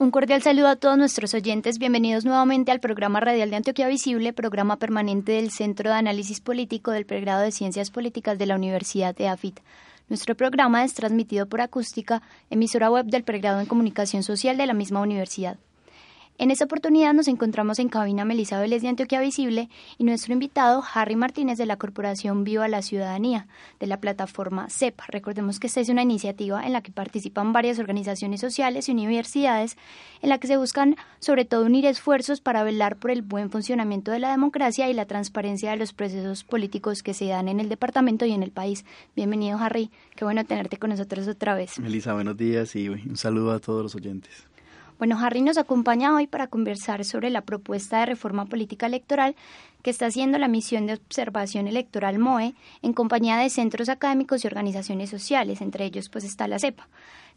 Un 0.00 0.10
cordial 0.10 0.40
saludo 0.40 0.68
a 0.68 0.76
todos 0.76 0.96
nuestros 0.96 1.34
oyentes. 1.34 1.78
Bienvenidos 1.78 2.24
nuevamente 2.24 2.72
al 2.72 2.80
programa 2.80 3.20
radial 3.20 3.50
de 3.50 3.56
Antioquia 3.56 3.86
Visible, 3.86 4.32
programa 4.32 4.78
permanente 4.78 5.32
del 5.32 5.50
Centro 5.50 5.90
de 5.90 5.96
Análisis 5.96 6.40
Político 6.40 6.90
del 6.90 7.04
Pregrado 7.04 7.42
de 7.42 7.52
Ciencias 7.52 7.90
Políticas 7.90 8.38
de 8.38 8.46
la 8.46 8.54
Universidad 8.54 9.14
de 9.14 9.28
AFIT. 9.28 9.60
Nuestro 10.08 10.34
programa 10.34 10.84
es 10.84 10.94
transmitido 10.94 11.44
por 11.44 11.60
acústica, 11.60 12.22
emisora 12.48 12.90
web 12.90 13.04
del 13.08 13.24
Pregrado 13.24 13.60
en 13.60 13.66
Comunicación 13.66 14.22
Social 14.22 14.56
de 14.56 14.66
la 14.66 14.72
misma 14.72 15.02
universidad. 15.02 15.58
En 16.40 16.50
esta 16.50 16.64
oportunidad 16.64 17.12
nos 17.12 17.28
encontramos 17.28 17.78
en 17.80 17.90
cabina 17.90 18.24
Melisa 18.24 18.58
Vélez 18.58 18.80
de 18.80 18.88
Antioquia 18.88 19.20
Visible 19.20 19.68
y 19.98 20.04
nuestro 20.04 20.32
invitado 20.32 20.82
Harry 20.94 21.14
Martínez 21.14 21.58
de 21.58 21.66
la 21.66 21.76
Corporación 21.76 22.44
Viva 22.44 22.66
la 22.66 22.80
Ciudadanía 22.80 23.46
de 23.78 23.86
la 23.86 24.00
plataforma 24.00 24.70
CEPA. 24.70 25.04
Recordemos 25.08 25.60
que 25.60 25.66
esta 25.66 25.80
es 25.80 25.90
una 25.90 26.02
iniciativa 26.02 26.64
en 26.64 26.72
la 26.72 26.80
que 26.80 26.92
participan 26.92 27.52
varias 27.52 27.78
organizaciones 27.78 28.40
sociales 28.40 28.88
y 28.88 28.92
universidades 28.92 29.76
en 30.22 30.30
la 30.30 30.38
que 30.38 30.46
se 30.46 30.56
buscan 30.56 30.96
sobre 31.18 31.44
todo 31.44 31.66
unir 31.66 31.84
esfuerzos 31.84 32.40
para 32.40 32.64
velar 32.64 32.96
por 32.96 33.10
el 33.10 33.20
buen 33.20 33.50
funcionamiento 33.50 34.10
de 34.10 34.20
la 34.20 34.30
democracia 34.30 34.88
y 34.88 34.94
la 34.94 35.04
transparencia 35.04 35.72
de 35.72 35.76
los 35.76 35.92
procesos 35.92 36.44
políticos 36.44 37.02
que 37.02 37.12
se 37.12 37.26
dan 37.26 37.48
en 37.48 37.60
el 37.60 37.68
departamento 37.68 38.24
y 38.24 38.32
en 38.32 38.42
el 38.42 38.50
país. 38.50 38.86
Bienvenido 39.14 39.58
Harry, 39.58 39.90
qué 40.16 40.24
bueno 40.24 40.42
tenerte 40.46 40.78
con 40.78 40.88
nosotros 40.88 41.28
otra 41.28 41.54
vez. 41.54 41.78
Melisa, 41.78 42.14
buenos 42.14 42.38
días 42.38 42.74
y 42.76 42.88
un 42.88 43.18
saludo 43.18 43.52
a 43.52 43.60
todos 43.60 43.82
los 43.82 43.94
oyentes. 43.94 44.48
Bueno, 45.00 45.18
Harry 45.18 45.40
nos 45.40 45.56
acompaña 45.56 46.14
hoy 46.14 46.26
para 46.26 46.48
conversar 46.48 47.06
sobre 47.06 47.30
la 47.30 47.40
propuesta 47.40 48.00
de 48.00 48.04
reforma 48.04 48.44
política 48.44 48.84
electoral 48.84 49.34
que 49.82 49.88
está 49.88 50.04
haciendo 50.04 50.36
la 50.36 50.46
misión 50.46 50.86
de 50.86 50.92
observación 50.92 51.66
electoral 51.66 52.18
MOE 52.18 52.52
en 52.82 52.92
compañía 52.92 53.38
de 53.38 53.48
centros 53.48 53.88
académicos 53.88 54.44
y 54.44 54.46
organizaciones 54.46 55.08
sociales, 55.08 55.62
entre 55.62 55.86
ellos 55.86 56.10
pues 56.10 56.24
está 56.24 56.46
la 56.48 56.58
CEPA, 56.58 56.86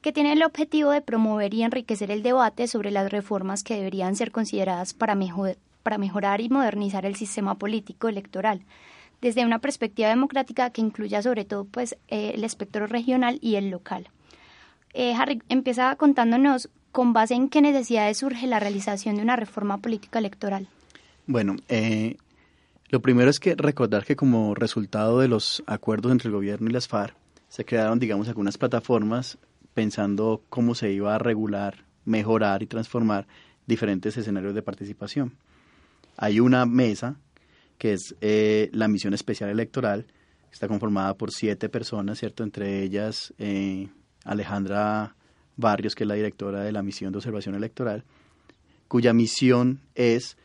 que 0.02 0.11
tiene 0.11 0.33
el 0.33 0.44
objetivo 0.44 0.92
de 0.92 1.00
promover 1.00 1.53
y 1.53 1.64
enriquecer 1.64 2.11
el 2.11 2.22
debate 2.22 2.67
sobre 2.67 2.92
las 2.92 3.09
reformas 3.09 3.64
que 3.64 3.77
deberían 3.77 4.17
ser 4.17 4.33
consideradas 4.33 4.94
para, 4.94 5.16
mejorar 5.16 6.42
y 6.42 6.50
modernizar 6.50 7.05
el 7.05 7.16
sistema 7.16 7.55
político 7.55 8.09
electoral 8.09 8.66
desde 9.22 9.45
una 9.45 9.59
perspectiva 9.59 10.09
democrática 10.09 10.70
que 10.72 10.81
incluya 10.81 11.22
sobre 11.22 11.45
todo 11.45 11.64
pues 11.64 11.95
eh, 12.09 12.33
el 12.36 12.44
espectro 12.44 12.88
regional 12.88 13.39
y 13.42 13.55
el 13.55 13.70
local. 13.70 14.09
Eh, 14.94 15.16
Harry 15.16 15.42
empieza 15.48 15.95
contándonos 15.95 16.70
¿con 16.94 17.11
base 17.11 17.33
en 17.33 17.49
qué 17.49 17.61
necesidades 17.61 18.19
surge 18.19 18.47
la 18.47 18.61
realización 18.61 19.16
de 19.16 19.23
una 19.23 19.36
reforma 19.36 19.80
política 19.80 20.19
electoral? 20.19 20.67
Bueno, 21.25 21.58
eh, 21.67 22.17
lo 22.89 23.02
primero 23.02 23.30
es 23.30 23.39
que 23.39 23.55
recordar 23.55 24.05
que 24.05 24.16
como 24.16 24.53
resultado 24.53 25.19
de 25.19 25.27
los 25.27 25.64
acuerdos 25.66 26.11
entre 26.11 26.30
el 26.30 26.36
gobierno 26.36 26.69
y 26.69 26.73
las 26.73 26.88
FARC, 26.88 27.16
se 27.49 27.66
crearon, 27.66 27.99
digamos, 27.99 28.27
algunas 28.27 28.58
plataformas 28.58 29.39
pensando 29.73 30.44
cómo 30.49 30.75
se 30.75 30.91
iba 30.91 31.16
a 31.16 31.17
regular, 31.17 31.83
mejorar 32.05 32.61
y 32.61 32.67
transformar 32.67 33.27
diferentes 33.66 34.16
escenarios 34.16 34.53
de 34.53 34.61
participación. 34.61 35.33
Hay 36.16 36.39
una 36.39 36.66
mesa 36.67 37.16
que 37.80 37.94
es 37.94 38.16
eh, 38.21 38.69
la 38.71 38.88
misión 38.88 39.16
especial 39.16 39.49
electoral, 39.49 40.05
está 40.52 40.67
conformada 40.67 41.16
por 41.16 41.31
siete 41.31 41.69
personas, 41.69 42.19
¿cierto? 42.19 42.44
Entre 42.44 42.83
ellas 42.83 43.33
eh, 43.39 43.89
Alejandra 44.23 45.15
Barrios, 45.55 45.95
que 45.95 46.03
es 46.03 46.08
la 46.08 46.15
directora 46.15 46.61
de 46.61 46.71
la 46.71 46.81
misión 46.81 47.11
de 47.11 47.17
observación 47.17 47.55
electoral, 47.55 48.03
cuya 48.87 49.14
misión 49.14 49.80
es 49.95 50.37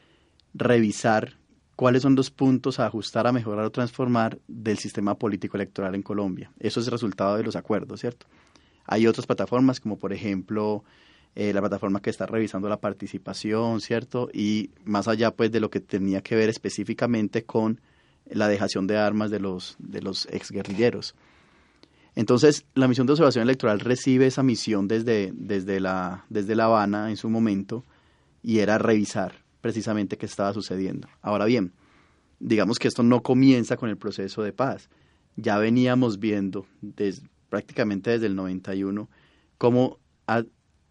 revisar 0.54 1.36
cuáles 1.76 2.02
son 2.02 2.14
los 2.16 2.30
puntos 2.30 2.80
a 2.80 2.86
ajustar, 2.86 3.26
a 3.26 3.32
mejorar 3.32 3.64
o 3.64 3.70
transformar 3.70 4.38
del 4.48 4.78
sistema 4.78 5.14
político 5.16 5.56
electoral 5.56 5.94
en 5.94 6.02
Colombia. 6.02 6.50
Eso 6.58 6.80
es 6.80 6.86
el 6.86 6.92
resultado 6.92 7.36
de 7.36 7.44
los 7.44 7.56
acuerdos, 7.56 8.00
¿cierto? 8.00 8.26
Hay 8.84 9.06
otras 9.06 9.26
plataformas, 9.26 9.80
como 9.80 9.98
por 9.98 10.12
ejemplo 10.12 10.82
eh, 11.36 11.52
la 11.52 11.60
plataforma 11.60 12.00
que 12.00 12.10
está 12.10 12.26
revisando 12.26 12.68
la 12.68 12.80
participación, 12.80 13.80
¿cierto? 13.80 14.28
Y 14.32 14.70
más 14.84 15.06
allá 15.06 15.30
pues 15.30 15.52
de 15.52 15.60
lo 15.60 15.70
que 15.70 15.78
tenía 15.80 16.20
que 16.20 16.34
ver 16.34 16.48
específicamente 16.48 17.44
con 17.44 17.80
la 18.26 18.48
dejación 18.48 18.86
de 18.86 18.96
armas 18.96 19.30
de 19.30 19.38
los, 19.38 19.76
de 19.78 20.02
los 20.02 20.26
exguerrilleros. 20.26 21.14
Entonces, 22.18 22.66
la 22.74 22.88
misión 22.88 23.06
de 23.06 23.12
observación 23.12 23.44
electoral 23.44 23.78
recibe 23.78 24.26
esa 24.26 24.42
misión 24.42 24.88
desde, 24.88 25.30
desde, 25.36 25.78
la, 25.78 26.24
desde 26.28 26.56
La 26.56 26.64
Habana 26.64 27.10
en 27.10 27.16
su 27.16 27.30
momento 27.30 27.84
y 28.42 28.58
era 28.58 28.76
revisar 28.76 29.44
precisamente 29.60 30.18
qué 30.18 30.26
estaba 30.26 30.52
sucediendo. 30.52 31.06
Ahora 31.22 31.44
bien, 31.44 31.74
digamos 32.40 32.80
que 32.80 32.88
esto 32.88 33.04
no 33.04 33.22
comienza 33.22 33.76
con 33.76 33.88
el 33.88 33.96
proceso 33.96 34.42
de 34.42 34.52
paz. 34.52 34.90
Ya 35.36 35.58
veníamos 35.58 36.18
viendo 36.18 36.66
desde, 36.80 37.28
prácticamente 37.50 38.10
desde 38.10 38.26
el 38.26 38.34
91 38.34 39.08
cómo 39.56 40.00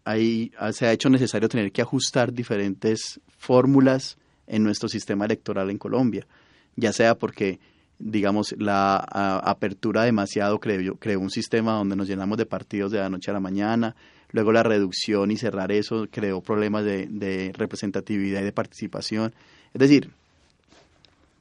se 0.06 0.86
ha 0.86 0.92
hecho 0.92 1.10
necesario 1.10 1.50
tener 1.50 1.72
que 1.72 1.82
ajustar 1.82 2.32
diferentes 2.32 3.20
fórmulas 3.36 4.16
en 4.46 4.62
nuestro 4.62 4.88
sistema 4.88 5.26
electoral 5.26 5.68
en 5.68 5.76
Colombia, 5.76 6.26
ya 6.74 6.94
sea 6.94 7.18
porque 7.18 7.60
digamos, 7.98 8.54
la 8.58 8.96
apertura 8.96 10.04
demasiado 10.04 10.60
creó, 10.60 10.96
creó 10.96 11.20
un 11.20 11.30
sistema 11.30 11.72
donde 11.72 11.96
nos 11.96 12.08
llenamos 12.08 12.38
de 12.38 12.46
partidos 12.46 12.92
de 12.92 12.98
la 12.98 13.08
noche 13.08 13.30
a 13.30 13.34
la 13.34 13.40
mañana, 13.40 13.96
luego 14.30 14.52
la 14.52 14.62
reducción 14.62 15.30
y 15.30 15.36
cerrar 15.36 15.72
eso 15.72 16.06
creó 16.10 16.40
problemas 16.40 16.84
de, 16.84 17.52
representatividad 17.56 18.42
y 18.42 18.44
de 18.44 18.52
participación. 18.52 19.34
Es 19.74 19.80
decir, 19.80 20.10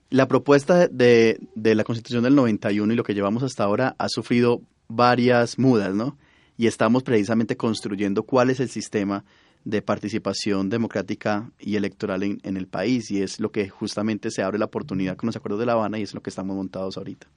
la 0.10 0.28
propuesta 0.28 0.88
de, 0.88 1.40
de, 1.56 1.76
la 1.76 1.84
Constitución 1.84 2.24
del 2.24 2.36
91 2.36 2.94
y 2.94 2.96
lo 2.96 3.04
que 3.04 3.14
llevamos 3.14 3.44
hasta 3.44 3.64
ahora 3.64 3.96
ha 3.98 4.08
sufrido 4.10 4.62
varias 4.88 5.60
mudas, 5.60 5.94
¿no? 5.94 6.18
Y 6.58 6.68
estamos 6.68 7.04
precisamente 7.04 7.56
construyendo 7.56 8.24
cuál 8.24 8.50
es 8.50 8.60
el 8.60 8.70
sistema 8.70 9.26
de 9.68 9.82
participación 9.82 10.70
democrática 10.70 11.52
y 11.60 11.76
electoral 11.76 12.24
en, 12.24 12.40
en, 12.44 12.56
el 12.56 12.68
país 12.68 13.12
y 13.12 13.22
es 13.22 13.42
lo 13.42 13.52
que 13.52 13.68
justamente 13.68 14.32
se 14.32 14.42
abre 14.42 14.58
la 14.58 14.66
oportunidad 14.66 15.18
con 15.18 15.28
los 15.28 15.36
acuerdos 15.36 15.60
de 15.60 15.66
La 15.66 15.74
Habana 15.74 16.00
y 16.00 16.04
es 16.04 16.14
lo 16.14 16.22
que 16.22 16.30
estamos 16.30 16.56
montados 16.56 16.98
ahorita. 16.98 17.28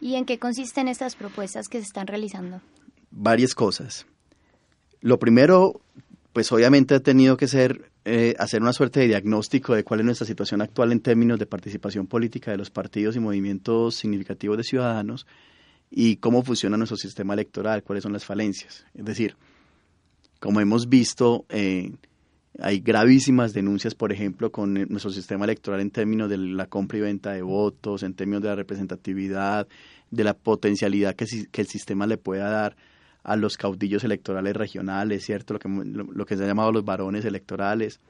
¿Y 0.00 0.16
en 0.16 0.24
qué 0.24 0.40
consisten 0.40 0.88
estas 0.88 1.14
propuestas 1.14 1.68
que 1.68 1.78
se 1.78 1.84
están 1.84 2.08
realizando? 2.08 2.60
Varias 3.12 3.54
cosas. 3.54 4.04
Lo 5.00 5.20
primero, 5.20 5.80
pues 6.32 6.50
obviamente 6.50 6.96
ha 6.96 7.00
tenido 7.00 7.36
que 7.36 7.46
ser 7.46 7.92
eh, 8.04 8.34
hacer 8.40 8.62
una 8.62 8.72
suerte 8.72 8.98
de 8.98 9.06
diagnóstico 9.06 9.76
de 9.76 9.84
cuál 9.84 10.00
es 10.00 10.06
nuestra 10.06 10.26
situación 10.26 10.62
actual 10.62 10.90
en 10.90 10.98
términos 10.98 11.38
de 11.38 11.46
participación 11.46 12.08
política 12.08 12.50
de 12.50 12.56
los 12.56 12.70
partidos 12.70 13.14
y 13.14 13.20
movimientos 13.20 13.94
significativos 13.94 14.56
de 14.56 14.64
ciudadanos 14.64 15.24
y 15.88 16.16
cómo 16.16 16.42
funciona 16.42 16.76
nuestro 16.76 16.96
sistema 16.96 17.34
electoral, 17.34 17.84
cuáles 17.84 18.02
son 18.02 18.12
las 18.12 18.24
falencias. 18.24 18.84
Es 18.92 19.04
decir, 19.04 19.36
como 20.40 20.60
hemos 20.60 20.88
visto, 20.88 21.44
eh, 21.48 21.92
hay 22.58 22.80
gravísimas 22.80 23.52
denuncias, 23.52 23.94
por 23.94 24.12
ejemplo, 24.12 24.50
con 24.50 24.74
nuestro 24.74 25.10
sistema 25.10 25.44
electoral 25.44 25.80
en 25.80 25.90
términos 25.90 26.30
de 26.30 26.38
la 26.38 26.66
compra 26.66 26.98
y 26.98 27.02
venta 27.02 27.32
de 27.32 27.42
votos, 27.42 28.02
en 28.02 28.14
términos 28.14 28.42
de 28.42 28.48
la 28.48 28.54
representatividad, 28.54 29.68
de 30.10 30.24
la 30.24 30.34
potencialidad 30.34 31.14
que, 31.14 31.26
que 31.50 31.60
el 31.60 31.66
sistema 31.66 32.06
le 32.06 32.16
pueda 32.16 32.48
dar 32.48 32.76
a 33.22 33.36
los 33.36 33.56
caudillos 33.56 34.04
electorales 34.04 34.54
regionales, 34.54 35.24
¿cierto? 35.24 35.54
Lo 35.54 35.58
que, 35.58 35.68
lo 35.68 36.26
que 36.26 36.36
se 36.36 36.44
ha 36.44 36.46
llamado 36.46 36.72
los 36.72 36.84
varones 36.84 37.24
electorales. 37.24 38.00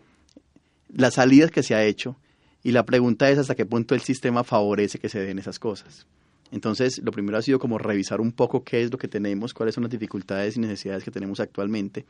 Las 0.88 1.14
salidas 1.14 1.50
que 1.50 1.62
se 1.62 1.74
ha 1.74 1.82
hecho 1.84 2.16
y 2.62 2.72
la 2.72 2.84
pregunta 2.84 3.30
es 3.30 3.38
hasta 3.38 3.54
qué 3.54 3.64
punto 3.64 3.94
el 3.94 4.02
sistema 4.02 4.44
favorece 4.44 4.98
que 4.98 5.08
se 5.08 5.20
den 5.20 5.38
esas 5.38 5.58
cosas. 5.58 6.06
Entonces, 6.52 7.00
lo 7.02 7.12
primero 7.12 7.38
ha 7.38 7.42
sido 7.42 7.58
como 7.58 7.78
revisar 7.78 8.20
un 8.20 8.32
poco 8.32 8.62
qué 8.62 8.82
es 8.82 8.90
lo 8.90 8.98
que 8.98 9.08
tenemos, 9.08 9.54
cuáles 9.54 9.74
son 9.74 9.84
las 9.84 9.90
dificultades 9.90 10.56
y 10.56 10.60
necesidades 10.60 11.04
que 11.04 11.10
tenemos 11.10 11.40
actualmente, 11.40 12.06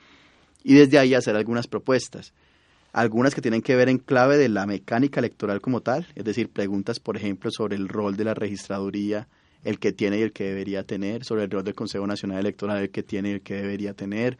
y 0.62 0.74
desde 0.74 0.98
ahí 0.98 1.14
hacer 1.14 1.36
algunas 1.36 1.66
propuestas. 1.66 2.32
Algunas 2.92 3.34
que 3.34 3.42
tienen 3.42 3.62
que 3.62 3.76
ver 3.76 3.88
en 3.88 3.98
clave 3.98 4.38
de 4.38 4.48
la 4.48 4.66
mecánica 4.66 5.20
electoral 5.20 5.60
como 5.60 5.80
tal, 5.80 6.06
es 6.14 6.24
decir, 6.24 6.48
preguntas, 6.48 6.98
por 6.98 7.16
ejemplo, 7.16 7.50
sobre 7.50 7.76
el 7.76 7.88
rol 7.88 8.16
de 8.16 8.24
la 8.24 8.34
registraduría, 8.34 9.28
el 9.64 9.78
que 9.78 9.92
tiene 9.92 10.18
y 10.18 10.22
el 10.22 10.32
que 10.32 10.44
debería 10.44 10.82
tener, 10.82 11.24
sobre 11.24 11.44
el 11.44 11.50
rol 11.50 11.64
del 11.64 11.74
Consejo 11.74 12.06
Nacional 12.06 12.38
Electoral, 12.38 12.78
el 12.78 12.90
que 12.90 13.02
tiene 13.02 13.30
y 13.30 13.32
el 13.32 13.40
que 13.42 13.54
debería 13.54 13.92
tener, 13.94 14.38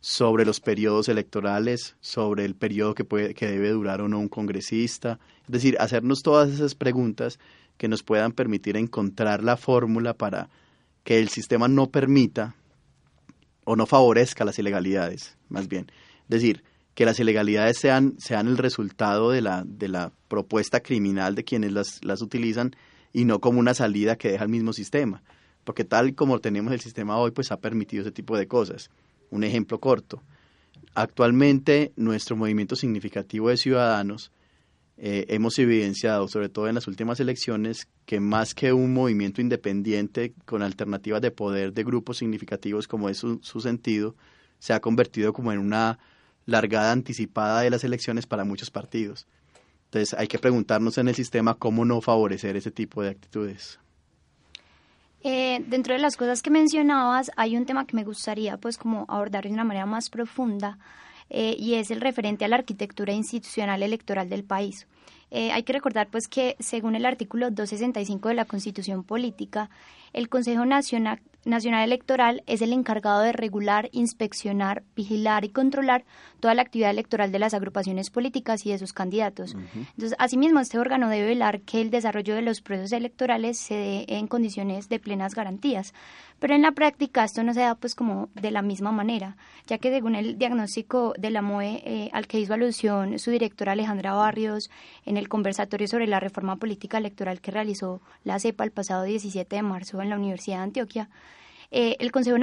sobre 0.00 0.46
los 0.46 0.60
periodos 0.60 1.08
electorales, 1.08 1.96
sobre 2.00 2.44
el 2.44 2.54
periodo 2.54 2.94
que, 2.94 3.04
puede, 3.04 3.34
que 3.34 3.46
debe 3.46 3.70
durar 3.70 4.00
o 4.00 4.08
no 4.08 4.18
un 4.18 4.28
congresista. 4.28 5.18
Es 5.44 5.50
decir, 5.50 5.76
hacernos 5.78 6.22
todas 6.22 6.50
esas 6.50 6.74
preguntas 6.74 7.38
que 7.80 7.88
nos 7.88 8.02
puedan 8.02 8.32
permitir 8.32 8.76
encontrar 8.76 9.42
la 9.42 9.56
fórmula 9.56 10.12
para 10.12 10.50
que 11.02 11.18
el 11.18 11.30
sistema 11.30 11.66
no 11.66 11.86
permita 11.86 12.54
o 13.64 13.74
no 13.74 13.86
favorezca 13.86 14.44
las 14.44 14.58
ilegalidades, 14.58 15.38
más 15.48 15.66
bien. 15.66 15.86
Es 16.24 16.28
decir, 16.28 16.62
que 16.94 17.06
las 17.06 17.18
ilegalidades 17.20 17.78
sean, 17.78 18.16
sean 18.18 18.48
el 18.48 18.58
resultado 18.58 19.30
de 19.30 19.40
la, 19.40 19.64
de 19.66 19.88
la 19.88 20.12
propuesta 20.28 20.80
criminal 20.80 21.34
de 21.34 21.44
quienes 21.44 21.72
las, 21.72 22.04
las 22.04 22.20
utilizan 22.20 22.76
y 23.14 23.24
no 23.24 23.40
como 23.40 23.60
una 23.60 23.72
salida 23.72 24.16
que 24.16 24.30
deja 24.30 24.44
el 24.44 24.50
mismo 24.50 24.74
sistema. 24.74 25.22
Porque 25.64 25.84
tal 25.84 26.14
como 26.14 26.38
tenemos 26.38 26.74
el 26.74 26.80
sistema 26.80 27.16
hoy, 27.16 27.30
pues 27.30 27.50
ha 27.50 27.60
permitido 27.60 28.02
ese 28.02 28.12
tipo 28.12 28.36
de 28.36 28.46
cosas. 28.46 28.90
Un 29.30 29.42
ejemplo 29.42 29.80
corto. 29.80 30.22
Actualmente 30.94 31.94
nuestro 31.96 32.36
movimiento 32.36 32.76
significativo 32.76 33.48
de 33.48 33.56
ciudadanos 33.56 34.32
eh, 35.02 35.24
hemos 35.28 35.58
evidenciado, 35.58 36.28
sobre 36.28 36.50
todo 36.50 36.68
en 36.68 36.74
las 36.74 36.86
últimas 36.86 37.18
elecciones, 37.20 37.88
que 38.04 38.20
más 38.20 38.54
que 38.54 38.74
un 38.74 38.92
movimiento 38.92 39.40
independiente 39.40 40.34
con 40.44 40.62
alternativas 40.62 41.22
de 41.22 41.30
poder 41.30 41.72
de 41.72 41.84
grupos 41.84 42.18
significativos 42.18 42.86
como 42.86 43.08
es 43.08 43.16
su, 43.16 43.60
sentido, 43.62 44.14
se 44.58 44.74
ha 44.74 44.80
convertido 44.80 45.32
como 45.32 45.52
en 45.52 45.58
una 45.58 45.98
largada 46.44 46.92
anticipada 46.92 47.62
de 47.62 47.70
las 47.70 47.82
elecciones 47.82 48.26
para 48.26 48.44
muchos 48.44 48.70
partidos. 48.70 49.26
Entonces 49.86 50.12
hay 50.18 50.28
que 50.28 50.38
preguntarnos 50.38 50.98
en 50.98 51.08
el 51.08 51.14
sistema 51.14 51.54
cómo 51.54 51.86
no 51.86 52.02
favorecer 52.02 52.58
ese 52.58 52.70
tipo 52.70 53.02
de 53.02 53.08
actitudes. 53.08 53.78
Eh, 55.22 55.64
dentro 55.66 55.94
de 55.94 56.00
las 56.00 56.18
cosas 56.18 56.42
que 56.42 56.50
mencionabas, 56.50 57.30
hay 57.38 57.56
un 57.56 57.64
tema 57.64 57.86
que 57.86 57.96
me 57.96 58.04
gustaría 58.04 58.58
pues 58.58 58.76
como 58.76 59.06
abordar 59.08 59.44
de 59.44 59.50
una 59.50 59.64
manera 59.64 59.86
más 59.86 60.10
profunda 60.10 60.76
eh, 61.30 61.56
y 61.58 61.74
es 61.74 61.90
el 61.90 62.00
referente 62.00 62.44
a 62.44 62.48
la 62.48 62.56
arquitectura 62.56 63.12
institucional 63.12 63.82
electoral 63.82 64.28
del 64.28 64.44
país. 64.44 64.86
Eh, 65.30 65.52
hay 65.52 65.62
que 65.62 65.72
recordar 65.72 66.08
pues 66.08 66.26
que 66.26 66.56
según 66.58 66.96
el 66.96 67.06
artículo 67.06 67.50
265 67.50 68.28
de 68.28 68.34
la 68.34 68.44
Constitución 68.44 69.04
Política, 69.04 69.70
el 70.12 70.28
Consejo 70.28 70.66
Nacional, 70.66 71.20
Nacional 71.44 71.84
Electoral 71.84 72.42
es 72.46 72.60
el 72.60 72.72
encargado 72.72 73.20
de 73.22 73.32
regular, 73.32 73.88
inspeccionar, 73.92 74.82
vigilar 74.94 75.44
y 75.44 75.48
controlar 75.48 76.04
toda 76.38 76.54
la 76.54 76.62
actividad 76.62 76.90
electoral 76.90 77.32
de 77.32 77.38
las 77.38 77.54
agrupaciones 77.54 78.10
políticas 78.10 78.66
y 78.66 78.70
de 78.72 78.78
sus 78.78 78.92
candidatos. 78.92 79.56
Entonces, 79.74 80.14
asimismo, 80.18 80.60
este 80.60 80.78
órgano 80.78 81.08
debe 81.08 81.28
velar 81.28 81.62
que 81.62 81.80
el 81.80 81.90
desarrollo 81.90 82.34
de 82.34 82.42
los 82.42 82.60
procesos 82.60 82.92
electorales 82.92 83.58
se 83.58 83.74
dé 83.74 84.04
en 84.08 84.26
condiciones 84.26 84.88
de 84.88 84.98
plenas 84.98 85.34
garantías. 85.34 85.94
Pero 86.40 86.54
en 86.54 86.62
la 86.62 86.72
práctica 86.72 87.22
esto 87.22 87.42
no 87.42 87.52
se 87.52 87.60
da 87.60 87.74
pues 87.74 87.94
como 87.94 88.30
de 88.34 88.50
la 88.50 88.62
misma 88.62 88.92
manera, 88.92 89.36
ya 89.66 89.76
que 89.76 89.90
según 89.90 90.14
el 90.14 90.38
diagnóstico 90.38 91.12
de 91.18 91.30
la 91.30 91.42
MOE 91.42 91.82
eh, 91.84 92.10
al 92.14 92.26
que 92.26 92.40
hizo 92.40 92.54
alusión 92.54 93.18
su 93.18 93.30
directora 93.30 93.72
Alejandra 93.72 94.14
Barrios 94.14 94.70
en 95.04 95.18
el 95.18 95.28
conversatorio 95.28 95.86
sobre 95.86 96.06
la 96.06 96.18
reforma 96.18 96.56
política 96.56 96.96
electoral 96.96 97.42
que 97.42 97.50
realizó 97.50 98.00
la 98.24 98.40
CEPA 98.40 98.64
el 98.64 98.72
pasado 98.72 99.04
17 99.04 99.54
de 99.54 99.62
marzo 99.62 100.00
en 100.00 100.08
la 100.08 100.16
Universidad 100.16 100.56
de 100.56 100.62
Antioquia, 100.62 101.10
eh, 101.70 101.96
el 102.00 102.10
Consejo 102.10 102.36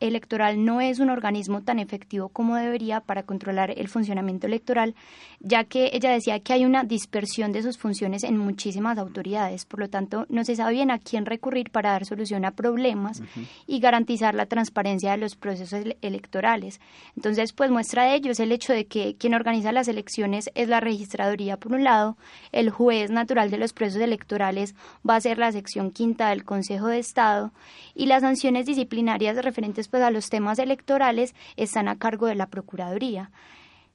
Electoral 0.00 0.64
no 0.64 0.80
es 0.80 0.98
un 0.98 1.08
organismo 1.08 1.62
tan 1.62 1.78
efectivo 1.78 2.28
como 2.28 2.56
debería 2.56 3.00
para 3.00 3.22
controlar 3.22 3.70
el 3.70 3.88
funcionamiento 3.88 4.46
electoral, 4.46 4.94
ya 5.40 5.64
que 5.64 5.90
ella 5.94 6.10
decía 6.10 6.40
que 6.40 6.52
hay 6.52 6.64
una 6.64 6.84
dispersión 6.84 7.52
de 7.52 7.62
sus 7.62 7.78
funciones 7.78 8.22
en 8.22 8.36
muchísimas 8.36 8.98
autoridades. 8.98 9.64
Por 9.64 9.80
lo 9.80 9.88
tanto, 9.88 10.26
no 10.28 10.44
se 10.44 10.56
sabe 10.56 10.72
bien 10.72 10.90
a 10.90 10.98
quién 10.98 11.24
recurrir 11.24 11.70
para 11.70 11.92
dar 11.92 12.04
solución 12.04 12.44
a 12.44 12.50
problemas 12.50 13.22
y 13.66 13.80
garantizar 13.80 14.34
la 14.34 14.46
transparencia 14.46 15.12
de 15.12 15.18
los 15.18 15.36
procesos 15.36 15.84
electorales. 16.02 16.80
Entonces, 17.16 17.52
pues 17.52 17.70
muestra 17.70 18.04
de 18.04 18.16
ello 18.16 18.32
es 18.32 18.40
el 18.40 18.52
hecho 18.52 18.72
de 18.72 18.86
que 18.86 19.16
quien 19.16 19.34
organiza 19.34 19.72
las 19.72 19.88
elecciones 19.88 20.50
es 20.54 20.68
la 20.68 20.80
registraduría, 20.80 21.56
por 21.56 21.72
un 21.72 21.84
lado, 21.84 22.16
el 22.52 22.70
juez 22.70 23.10
natural 23.10 23.50
de 23.50 23.58
los 23.58 23.72
procesos 23.72 24.02
electorales 24.02 24.74
va 25.08 25.16
a 25.16 25.20
ser 25.20 25.38
la 25.38 25.52
sección 25.52 25.90
quinta 25.90 26.28
del 26.28 26.44
Consejo 26.44 26.88
de 26.88 26.98
Estado 26.98 27.52
y 27.94 28.06
las 28.06 28.22
sanciones 28.22 28.65
disciplinarias 28.66 29.36
referentes 29.42 29.88
pues, 29.88 30.02
a 30.02 30.10
los 30.10 30.28
temas 30.28 30.58
electorales 30.58 31.34
están 31.56 31.88
a 31.88 31.96
cargo 31.96 32.26
de 32.26 32.34
la 32.34 32.46
Procuraduría. 32.48 33.30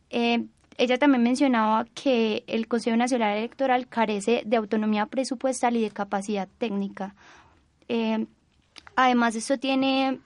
Eh, 0.09 0.45
ella 0.77 0.97
también 0.97 1.23
mencionaba 1.23 1.85
que 1.93 2.43
el 2.47 2.67
Consejo 2.67 2.97
Nacional 2.97 3.37
Electoral 3.37 3.87
carece 3.87 4.43
de 4.45 4.57
autonomía 4.57 5.05
presupuestal 5.05 5.75
y 5.75 5.81
de 5.81 5.91
capacidad 5.91 6.47
técnica. 6.57 7.13
Eh, 7.87 8.25
además, 8.95 9.35
esto 9.35 9.59
tiene, 9.59 10.19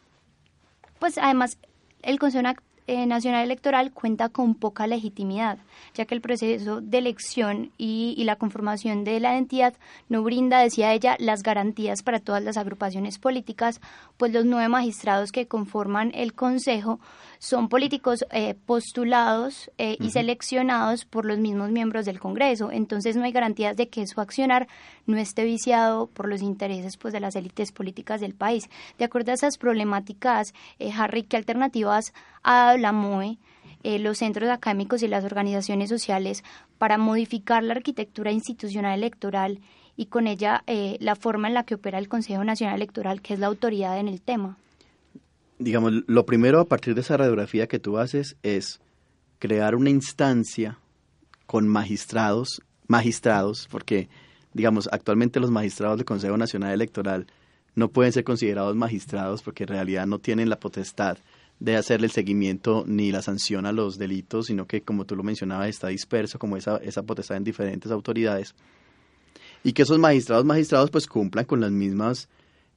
pues 0.99 1.17
además, 1.17 1.57
el 2.03 2.19
Consejo 2.19 2.43
eh, 2.87 3.05
Nacional 3.07 3.43
Electoral 3.43 3.91
cuenta 3.91 4.29
con 4.29 4.53
poca 4.53 4.85
legitimidad, 4.85 5.57
ya 5.95 6.05
que 6.05 6.13
el 6.13 6.21
proceso 6.21 6.81
de 6.81 6.97
elección 6.99 7.71
y, 7.77 8.23
la 8.25 8.35
conformación 8.35 9.03
de 9.03 9.19
la 9.19 9.37
entidad 9.37 9.73
no 10.09 10.23
brinda, 10.23 10.59
decía 10.59 10.93
ella, 10.93 11.15
las 11.19 11.43
garantías 11.43 12.03
para 12.03 12.19
todas 12.19 12.43
las 12.43 12.57
agrupaciones 12.57 13.17
políticas, 13.17 13.81
pues 14.17 14.33
los 14.33 14.45
nueve 14.45 14.69
magistrados 14.69 15.31
que 15.31 15.47
conforman 15.47 16.11
el 16.13 16.33
Consejo 16.33 16.99
son 17.39 17.69
políticos 17.69 18.25
eh, 18.31 18.55
postulados 18.65 19.71
eh, 19.77 19.97
y 19.99 20.11
seleccionados 20.11 21.05
por 21.05 21.25
los 21.25 21.37
mismos 21.37 21.71
miembros 21.71 22.05
del 22.05 22.19
Congreso. 22.19 22.71
Entonces 22.71 23.15
no 23.15 23.23
hay 23.23 23.31
garantías 23.31 23.77
de 23.77 23.89
que 23.89 24.07
su 24.07 24.21
accionar 24.21 24.67
no 25.05 25.17
esté 25.17 25.43
viciado 25.43 26.07
por 26.07 26.27
los 26.27 26.41
intereses 26.41 26.97
pues, 26.97 27.13
de 27.13 27.19
las 27.19 27.35
élites 27.35 27.71
políticas 27.71 28.21
del 28.21 28.33
país. 28.33 28.69
De 28.97 29.05
acuerdo 29.05 29.31
a 29.31 29.35
esas 29.35 29.57
problemáticas, 29.57 30.53
eh, 30.79 30.91
Harry, 30.97 31.23
¿qué 31.23 31.37
alternativas 31.37 32.13
ha 32.43 32.65
dado 32.65 32.77
la 32.77 32.91
MOE? 32.91 33.37
los 33.99 34.17
centros 34.17 34.49
académicos 34.49 35.03
y 35.03 35.07
las 35.07 35.25
organizaciones 35.25 35.89
sociales 35.89 36.43
para 36.79 36.97
modificar 36.97 37.61
la 37.61 37.75
arquitectura 37.75 38.31
institucional 38.31 38.97
electoral 38.97 39.59
y 39.95 40.07
con 40.07 40.25
ella 40.25 40.63
la 40.65 41.15
forma 41.15 41.49
en 41.49 41.53
la 41.53 41.65
que 41.65 41.75
opera 41.75 41.99
el 41.99 42.09
Consejo 42.09 42.43
Nacional 42.43 42.77
Electoral, 42.77 43.21
que 43.21 43.35
es 43.35 43.39
la 43.39 43.45
autoridad 43.45 43.99
en 43.99 44.07
el 44.07 44.23
tema 44.23 44.57
digamos, 45.59 45.93
lo 46.07 46.25
primero 46.25 46.59
a 46.59 46.65
partir 46.65 46.95
de 46.95 47.01
esa 47.01 47.17
radiografía 47.17 47.67
que 47.67 47.79
tú 47.79 47.97
haces 47.97 48.35
es 48.43 48.79
crear 49.39 49.75
una 49.75 49.89
instancia 49.89 50.79
con 51.45 51.67
magistrados, 51.67 52.61
magistrados, 52.87 53.67
porque, 53.69 54.09
digamos, 54.53 54.89
actualmente 54.91 55.39
los 55.39 55.51
magistrados 55.51 55.97
del 55.97 56.05
Consejo 56.05 56.37
Nacional 56.37 56.73
Electoral 56.73 57.27
no 57.75 57.89
pueden 57.89 58.13
ser 58.13 58.23
considerados 58.23 58.75
magistrados 58.75 59.41
porque 59.41 59.63
en 59.63 59.69
realidad 59.69 60.07
no 60.07 60.19
tienen 60.19 60.49
la 60.49 60.59
potestad 60.59 61.17
de 61.59 61.77
hacerle 61.77 62.07
el 62.07 62.11
seguimiento 62.11 62.83
ni 62.85 63.11
la 63.11 63.21
sanción 63.21 63.65
a 63.65 63.71
los 63.71 63.97
delitos, 63.97 64.47
sino 64.47 64.65
que, 64.65 64.81
como 64.81 65.05
tú 65.05 65.15
lo 65.15 65.23
mencionabas, 65.23 65.69
está 65.69 65.87
disperso 65.87 66.37
como 66.39 66.57
esa, 66.57 66.77
esa 66.77 67.03
potestad 67.03 67.37
en 67.37 67.43
diferentes 67.43 67.91
autoridades. 67.91 68.55
Y 69.63 69.73
que 69.73 69.83
esos 69.83 69.99
magistrados, 69.99 70.45
magistrados, 70.45 70.91
pues 70.91 71.07
cumplan 71.07 71.45
con 71.45 71.61
las 71.61 71.71
mismas 71.71 72.29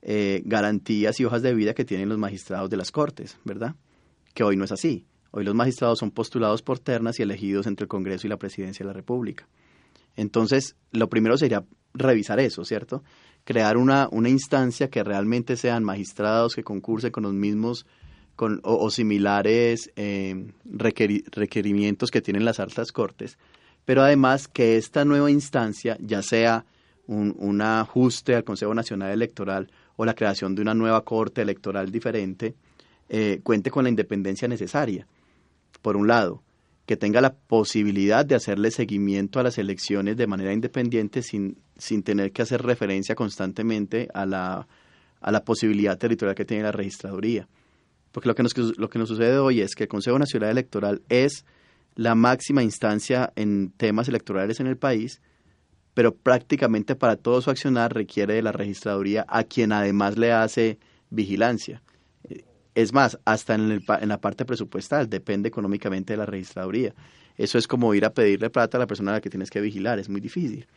eh, 0.02 0.42
garantías 0.44 1.18
y 1.18 1.24
hojas 1.24 1.42
de 1.42 1.54
vida 1.54 1.74
que 1.74 1.84
tienen 1.84 2.08
los 2.08 2.18
magistrados 2.18 2.70
de 2.70 2.76
las 2.76 2.92
Cortes, 2.92 3.38
¿verdad? 3.44 3.74
Que 4.34 4.44
hoy 4.44 4.56
no 4.56 4.64
es 4.64 4.72
así. 4.72 5.06
Hoy 5.30 5.44
los 5.44 5.54
magistrados 5.54 5.98
son 5.98 6.10
postulados 6.10 6.62
por 6.62 6.78
ternas 6.78 7.18
y 7.18 7.22
elegidos 7.22 7.66
entre 7.66 7.84
el 7.84 7.88
Congreso 7.88 8.26
y 8.26 8.30
la 8.30 8.38
Presidencia 8.38 8.84
de 8.84 8.88
la 8.88 8.94
República. 8.94 9.48
Entonces, 10.16 10.76
lo 10.90 11.08
primero 11.08 11.36
sería 11.36 11.64
revisar 11.94 12.40
eso, 12.40 12.64
¿cierto? 12.64 13.02
Crear 13.44 13.76
una, 13.76 14.08
una 14.10 14.28
instancia 14.28 14.88
que 14.88 15.04
realmente 15.04 15.56
sean 15.56 15.84
magistrados 15.84 16.54
que 16.54 16.64
concursen 16.64 17.10
con 17.10 17.24
los 17.24 17.34
mismos 17.34 17.86
o, 18.62 18.90
similares 18.90 19.90
eh, 19.96 20.52
requerimientos 20.64 22.10
que 22.10 22.22
tienen 22.22 22.44
las 22.44 22.60
altas 22.60 22.92
cortes, 22.92 23.36
pero 23.84 24.02
además 24.02 24.46
que 24.46 24.76
esta 24.76 25.04
nueva 25.04 25.30
instancia, 25.30 25.96
ya 26.00 26.22
sea 26.22 26.64
un 27.06 27.62
ajuste 27.62 28.34
al 28.34 28.44
Consejo 28.44 28.74
Nacional 28.74 29.10
Electoral 29.10 29.70
o 29.98 30.04
la 30.04 30.14
creación 30.14 30.54
de 30.54 30.62
una 30.62 30.74
nueva 30.74 31.04
corte 31.04 31.42
electoral 31.42 31.90
diferente, 31.90 32.54
eh, 33.08 33.40
cuente 33.42 33.68
con 33.68 33.82
la 33.82 33.90
independencia 33.90 34.46
necesaria. 34.46 35.08
Por 35.82 35.96
un 35.96 36.06
lado, 36.06 36.44
que 36.86 36.96
tenga 36.96 37.20
la 37.20 37.34
posibilidad 37.34 38.24
de 38.24 38.36
hacerle 38.36 38.70
seguimiento 38.70 39.40
a 39.40 39.42
las 39.42 39.58
elecciones 39.58 40.16
de 40.16 40.28
manera 40.28 40.52
independiente 40.52 41.22
sin, 41.22 41.58
sin 41.76 42.04
tener 42.04 42.30
que 42.30 42.42
hacer 42.42 42.62
referencia 42.62 43.16
constantemente 43.16 44.08
a 44.14 44.24
la, 44.24 44.68
a 45.20 45.32
la 45.32 45.44
posibilidad 45.44 45.98
territorial 45.98 46.36
que 46.36 46.44
tiene 46.44 46.62
la 46.62 46.72
registraduría. 46.72 47.48
Porque 48.12 48.28
lo 48.28 48.36
que, 48.36 48.44
nos, 48.44 48.56
lo 48.56 48.88
que 48.88 49.00
nos 49.00 49.08
sucede 49.08 49.36
hoy 49.38 49.62
es 49.62 49.74
que 49.74 49.82
el 49.84 49.88
Consejo 49.88 50.16
Nacional 50.16 50.50
Electoral 50.50 51.02
es 51.08 51.44
la 51.96 52.14
máxima 52.14 52.62
instancia 52.62 53.32
en 53.34 53.72
temas 53.72 54.08
electorales 54.08 54.60
en 54.60 54.68
el 54.68 54.76
país, 54.76 55.20
pero 55.98 56.14
prácticamente 56.14 56.94
para 56.94 57.16
todo 57.16 57.42
su 57.42 57.50
accionar 57.50 57.92
requiere 57.92 58.34
de 58.34 58.42
la 58.42 58.52
registraduría 58.52 59.26
a 59.26 59.42
quien 59.42 59.72
además 59.72 60.16
le 60.16 60.30
hace 60.30 60.78
vigilancia. 61.10 61.82
Es 62.72 62.92
más, 62.92 63.18
hasta 63.24 63.56
en, 63.56 63.72
el, 63.72 63.84
en 64.00 64.08
la 64.08 64.20
parte 64.20 64.44
presupuestal 64.44 65.10
depende 65.10 65.48
económicamente 65.48 66.12
de 66.12 66.18
la 66.18 66.24
registraduría. 66.24 66.94
Eso 67.36 67.58
es 67.58 67.66
como 67.66 67.94
ir 67.94 68.04
a 68.04 68.14
pedirle 68.14 68.48
plata 68.48 68.78
a 68.78 68.78
la 68.78 68.86
persona 68.86 69.10
a 69.10 69.14
la 69.14 69.20
que 69.20 69.28
tienes 69.28 69.50
que 69.50 69.60
vigilar, 69.60 69.98
es 69.98 70.08
muy 70.08 70.20
difícil. 70.20 70.68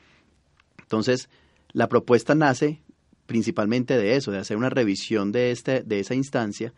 Entonces, 0.80 1.30
la 1.72 1.88
propuesta 1.88 2.34
nace 2.34 2.82
principalmente 3.28 4.00
de 4.00 4.16
eso, 4.16 4.32
de 4.32 4.40
hacer 4.40 4.58
una 4.58 4.72
revisión 4.72 5.32
de, 5.32 5.51
este, 5.51 5.84
de 5.84 6.00
esa 6.00 6.16
instancia, 6.16 6.74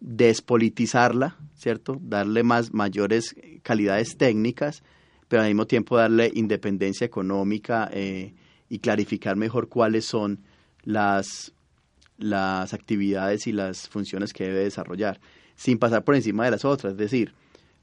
despolitizarla, 0.00 1.36
¿cierto? 1.54 1.96
Darle 2.02 2.42
más 2.42 2.74
mayores 2.74 3.36
calidades 3.62 4.16
técnicas, 4.16 4.82
pero 5.28 5.42
al 5.42 5.48
mismo 5.48 5.66
tiempo 5.66 5.96
darle 5.96 6.30
independencia 6.34 7.04
económica 7.04 7.88
eh, 7.92 8.34
y 8.68 8.78
clarificar 8.78 9.36
mejor 9.36 9.68
cuáles 9.68 10.04
son 10.04 10.40
las, 10.82 11.52
las 12.16 12.74
actividades 12.74 13.46
y 13.46 13.52
las 13.52 13.88
funciones 13.88 14.32
que 14.32 14.44
debe 14.44 14.64
desarrollar, 14.64 15.20
sin 15.54 15.78
pasar 15.78 16.02
por 16.02 16.14
encima 16.14 16.44
de 16.44 16.50
las 16.50 16.64
otras. 16.64 16.92
Es 16.92 16.98
decir, 16.98 17.34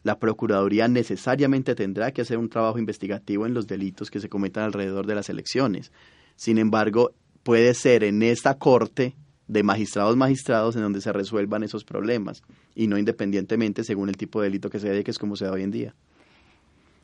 la 0.04 0.20
Procuraduría 0.20 0.88
necesariamente 0.88 1.76
tendrá 1.76 2.12
que 2.12 2.22
hacer 2.22 2.38
un 2.38 2.50
trabajo 2.50 2.78
investigativo 2.78 3.46
en 3.46 3.54
los 3.54 3.68
delitos 3.68 4.12
que 4.12 4.20
se 4.20 4.30
cometan 4.30 4.64
alrededor 4.64 5.08
de 5.08 5.16
las 5.16 5.30
elecciones. 5.30 5.92
Sin 6.36 6.58
embargo, 6.58 7.14
puede 7.44 7.74
ser 7.74 8.04
en 8.04 8.22
esta 8.22 8.56
corte 8.56 9.16
de 9.48 9.64
magistrados 9.64 10.16
magistrados 10.16 10.76
en 10.76 10.82
donde 10.82 11.02
se 11.02 11.14
resuelvan 11.14 11.64
esos 11.64 11.84
problemas 11.84 12.42
y 12.74 12.88
no 12.88 12.98
independientemente 12.98 13.84
según 13.84 14.10
el 14.10 14.18
tipo 14.18 14.42
de 14.42 14.48
delito 14.48 14.70
que 14.70 14.80
se 14.80 14.90
dé, 14.90 15.04
que 15.04 15.12
es 15.12 15.20
como 15.20 15.36
se 15.36 15.46
da 15.46 15.52
hoy 15.52 15.64
en 15.64 15.72
día. 15.72 15.96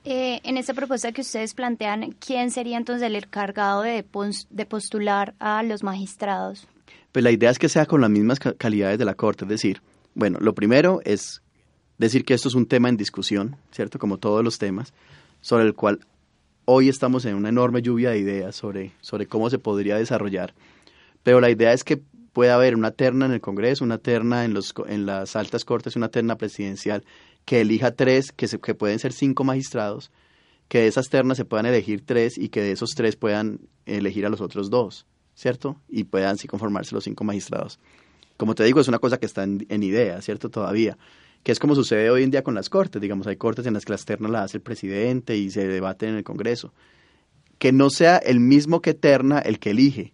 Eh, 0.03 0.41
en 0.43 0.57
esta 0.57 0.73
propuesta 0.73 1.11
que 1.11 1.21
ustedes 1.21 1.53
plantean, 1.53 2.13
¿quién 2.13 2.49
sería 2.49 2.77
entonces 2.77 3.03
el 3.03 3.15
encargado 3.15 3.83
de, 3.83 4.03
de 4.49 4.65
postular 4.65 5.35
a 5.39 5.61
los 5.61 5.83
magistrados? 5.83 6.67
Pues 7.11 7.23
la 7.23 7.31
idea 7.31 7.51
es 7.51 7.59
que 7.59 7.69
sea 7.69 7.85
con 7.85 8.01
las 8.01 8.09
mismas 8.09 8.39
calidades 8.39 8.97
de 8.97 9.05
la 9.05 9.13
Corte, 9.13 9.45
es 9.45 9.49
decir, 9.49 9.81
bueno, 10.15 10.39
lo 10.41 10.55
primero 10.55 11.01
es 11.05 11.41
decir 11.97 12.25
que 12.25 12.33
esto 12.33 12.47
es 12.47 12.55
un 12.55 12.65
tema 12.65 12.89
en 12.89 12.97
discusión, 12.97 13.57
¿cierto? 13.71 13.99
Como 13.99 14.17
todos 14.17 14.43
los 14.43 14.57
temas, 14.57 14.93
sobre 15.41 15.65
el 15.65 15.75
cual 15.75 15.99
hoy 16.65 16.89
estamos 16.89 17.25
en 17.25 17.35
una 17.35 17.49
enorme 17.49 17.81
lluvia 17.81 18.09
de 18.09 18.19
ideas 18.19 18.55
sobre, 18.55 18.93
sobre 19.01 19.27
cómo 19.27 19.49
se 19.49 19.59
podría 19.59 19.97
desarrollar. 19.97 20.53
Pero 21.21 21.39
la 21.41 21.51
idea 21.51 21.73
es 21.73 21.83
que 21.83 22.01
pueda 22.33 22.55
haber 22.55 22.75
una 22.75 22.91
terna 22.91 23.25
en 23.25 23.33
el 23.33 23.41
Congreso, 23.41 23.83
una 23.83 23.97
terna 23.97 24.45
en, 24.45 24.53
los, 24.53 24.73
en 24.87 25.05
las 25.05 25.35
altas 25.35 25.65
cortes, 25.65 25.95
una 25.95 26.09
terna 26.09 26.37
presidencial 26.37 27.03
que 27.45 27.61
elija 27.61 27.91
tres, 27.95 28.31
que, 28.31 28.47
se, 28.47 28.59
que 28.59 28.75
pueden 28.75 28.99
ser 28.99 29.13
cinco 29.13 29.43
magistrados, 29.43 30.11
que 30.67 30.79
de 30.79 30.87
esas 30.87 31.09
ternas 31.09 31.37
se 31.37 31.45
puedan 31.45 31.65
elegir 31.65 32.05
tres 32.05 32.37
y 32.37 32.49
que 32.49 32.61
de 32.61 32.71
esos 32.71 32.91
tres 32.91 33.15
puedan 33.15 33.59
elegir 33.85 34.25
a 34.25 34.29
los 34.29 34.41
otros 34.41 34.69
dos, 34.69 35.05
¿cierto? 35.35 35.81
Y 35.89 36.05
puedan 36.05 36.37
sí 36.37 36.47
conformarse 36.47 36.95
los 36.95 37.03
cinco 37.03 37.23
magistrados. 37.23 37.79
Como 38.37 38.55
te 38.55 38.63
digo, 38.63 38.79
es 38.79 38.87
una 38.87 38.99
cosa 38.99 39.17
que 39.17 39.25
está 39.25 39.43
en, 39.43 39.65
en 39.69 39.83
idea, 39.83 40.21
¿cierto? 40.21 40.49
Todavía 40.49 40.97
que 41.43 41.51
es 41.51 41.59
como 41.59 41.75
sucede 41.75 42.09
hoy 42.09 42.23
en 42.23 42.31
día 42.31 42.43
con 42.43 42.55
las 42.55 42.69
cortes, 42.69 43.01
digamos, 43.01 43.27
hay 43.27 43.35
cortes 43.35 43.65
en 43.65 43.73
las 43.73 43.85
que 43.85 43.93
las 43.93 44.05
ternas 44.05 44.31
las 44.31 44.45
hace 44.45 44.57
el 44.57 44.63
presidente 44.63 45.37
y 45.37 45.49
se 45.49 45.67
debaten 45.67 46.09
en 46.09 46.15
el 46.17 46.23
Congreso. 46.23 46.73
Que 47.57 47.71
no 47.71 47.89
sea 47.89 48.17
el 48.17 48.39
mismo 48.39 48.81
que 48.81 48.93
terna 48.93 49.39
el 49.39 49.59
que 49.59 49.71
elige, 49.71 50.13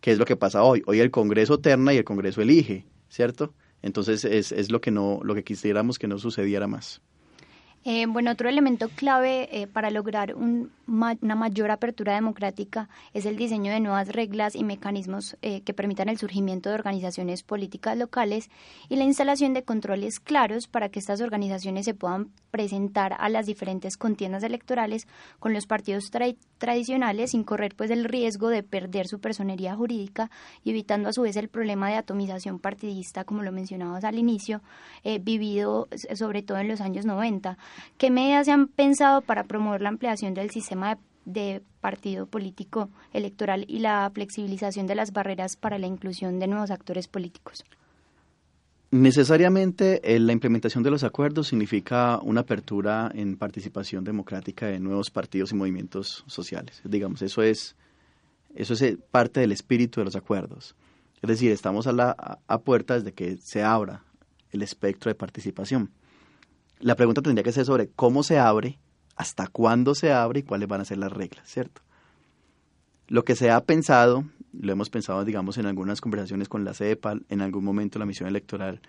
que 0.00 0.12
es 0.12 0.18
lo 0.18 0.24
que 0.24 0.36
pasa 0.36 0.62
hoy. 0.62 0.82
Hoy 0.86 1.00
el 1.00 1.10
Congreso 1.10 1.58
terna 1.58 1.92
y 1.92 1.98
el 1.98 2.04
Congreso 2.04 2.40
elige, 2.40 2.86
¿cierto? 3.08 3.54
Entonces 3.82 4.24
es, 4.24 4.52
es 4.52 4.70
lo 4.70 4.80
que 4.80 4.90
no, 4.90 5.20
lo 5.22 5.34
que 5.34 5.44
quisiéramos 5.44 5.98
que 5.98 6.08
no 6.08 6.18
sucediera 6.18 6.66
más. 6.66 7.02
Eh, 7.84 8.06
bueno, 8.06 8.30
otro 8.30 8.48
elemento 8.48 8.88
clave 8.90 9.48
eh, 9.50 9.66
para 9.66 9.90
lograr 9.90 10.36
una 10.36 11.34
mayor 11.34 11.72
apertura 11.72 12.14
democrática 12.14 12.88
es 13.12 13.26
el 13.26 13.36
diseño 13.36 13.72
de 13.72 13.80
nuevas 13.80 14.06
reglas 14.06 14.54
y 14.54 14.62
mecanismos 14.62 15.36
eh, 15.42 15.62
que 15.62 15.74
permitan 15.74 16.08
el 16.08 16.16
surgimiento 16.16 16.68
de 16.68 16.76
organizaciones 16.76 17.42
políticas 17.42 17.98
locales 17.98 18.50
y 18.88 18.96
la 18.96 19.04
instalación 19.04 19.52
de 19.52 19.64
controles 19.64 20.20
claros 20.20 20.68
para 20.68 20.90
que 20.90 21.00
estas 21.00 21.20
organizaciones 21.20 21.84
se 21.84 21.94
puedan 21.94 22.30
presentar 22.52 23.16
a 23.18 23.28
las 23.28 23.46
diferentes 23.46 23.96
contiendas 23.96 24.44
electorales 24.44 25.08
con 25.40 25.52
los 25.52 25.66
partidos 25.66 26.12
tradicionales 26.58 27.32
sin 27.32 27.42
correr 27.42 27.74
pues 27.74 27.90
el 27.90 28.04
riesgo 28.04 28.48
de 28.48 28.62
perder 28.62 29.08
su 29.08 29.18
personería 29.18 29.74
jurídica 29.74 30.30
y 30.62 30.70
evitando 30.70 31.08
a 31.08 31.12
su 31.12 31.22
vez 31.22 31.36
el 31.36 31.48
problema 31.48 31.88
de 31.88 31.96
atomización 31.96 32.60
partidista 32.60 33.24
como 33.24 33.42
lo 33.42 33.50
mencionabas 33.50 34.04
al 34.04 34.18
inicio 34.18 34.62
vivido 35.22 35.88
sobre 36.14 36.42
todo 36.42 36.58
en 36.58 36.68
los 36.68 36.80
años 36.80 37.06
90 37.06 37.56
¿Qué 37.98 38.10
medidas 38.10 38.46
se 38.46 38.52
han 38.52 38.68
pensado 38.68 39.20
para 39.22 39.44
promover 39.44 39.82
la 39.82 39.88
ampliación 39.90 40.34
del 40.34 40.50
sistema 40.50 40.98
de, 41.24 41.62
partido 41.82 42.26
político 42.26 42.88
electoral 43.12 43.66
y 43.68 43.80
la 43.80 44.10
flexibilización 44.14 44.86
de 44.86 44.94
las 44.94 45.12
barreras 45.12 45.56
para 45.56 45.78
la 45.78 45.86
inclusión 45.86 46.38
de 46.38 46.46
nuevos 46.46 46.70
actores 46.70 47.08
políticos? 47.08 47.64
Necesariamente 48.90 50.00
eh, 50.04 50.18
la 50.18 50.32
implementación 50.32 50.82
de 50.82 50.90
los 50.90 51.02
acuerdos 51.02 51.48
significa 51.48 52.18
una 52.22 52.42
apertura 52.42 53.10
en 53.14 53.36
participación 53.36 54.04
democrática 54.04 54.66
de 54.66 54.78
nuevos 54.80 55.10
partidos 55.10 55.52
y 55.52 55.56
movimientos 55.56 56.24
sociales. 56.26 56.80
Digamos, 56.84 57.22
eso 57.22 57.42
es, 57.42 57.74
eso 58.54 58.74
es 58.74 58.82
eh, 58.82 58.98
parte 59.10 59.40
del 59.40 59.52
espíritu 59.52 60.00
de 60.00 60.04
los 60.04 60.16
acuerdos. 60.16 60.76
Es 61.22 61.28
decir, 61.28 61.50
estamos 61.52 61.86
a, 61.86 61.92
la, 61.92 62.38
a 62.46 62.58
puertas 62.60 63.04
de 63.04 63.12
que 63.12 63.38
se 63.38 63.62
abra 63.62 64.04
el 64.50 64.62
espectro 64.62 65.08
de 65.08 65.14
participación 65.14 65.90
la 66.82 66.96
pregunta 66.96 67.22
tendría 67.22 67.44
que 67.44 67.52
ser 67.52 67.64
sobre 67.64 67.88
cómo 67.88 68.22
se 68.22 68.38
abre, 68.38 68.78
hasta 69.16 69.46
cuándo 69.46 69.94
se 69.94 70.12
abre 70.12 70.40
y 70.40 70.42
cuáles 70.42 70.68
van 70.68 70.80
a 70.80 70.84
ser 70.84 70.98
las 70.98 71.12
reglas, 71.12 71.48
¿cierto? 71.48 71.80
Lo 73.06 73.24
que 73.24 73.36
se 73.36 73.50
ha 73.50 73.64
pensado, 73.64 74.24
lo 74.52 74.72
hemos 74.72 74.90
pensado, 74.90 75.24
digamos, 75.24 75.58
en 75.58 75.66
algunas 75.66 76.00
conversaciones 76.00 76.48
con 76.48 76.64
la 76.64 76.74
CEPA, 76.74 77.14
en 77.28 77.40
algún 77.40 77.64
momento 77.64 77.98
la 77.98 78.06
misión 78.06 78.28
electoral 78.28 78.80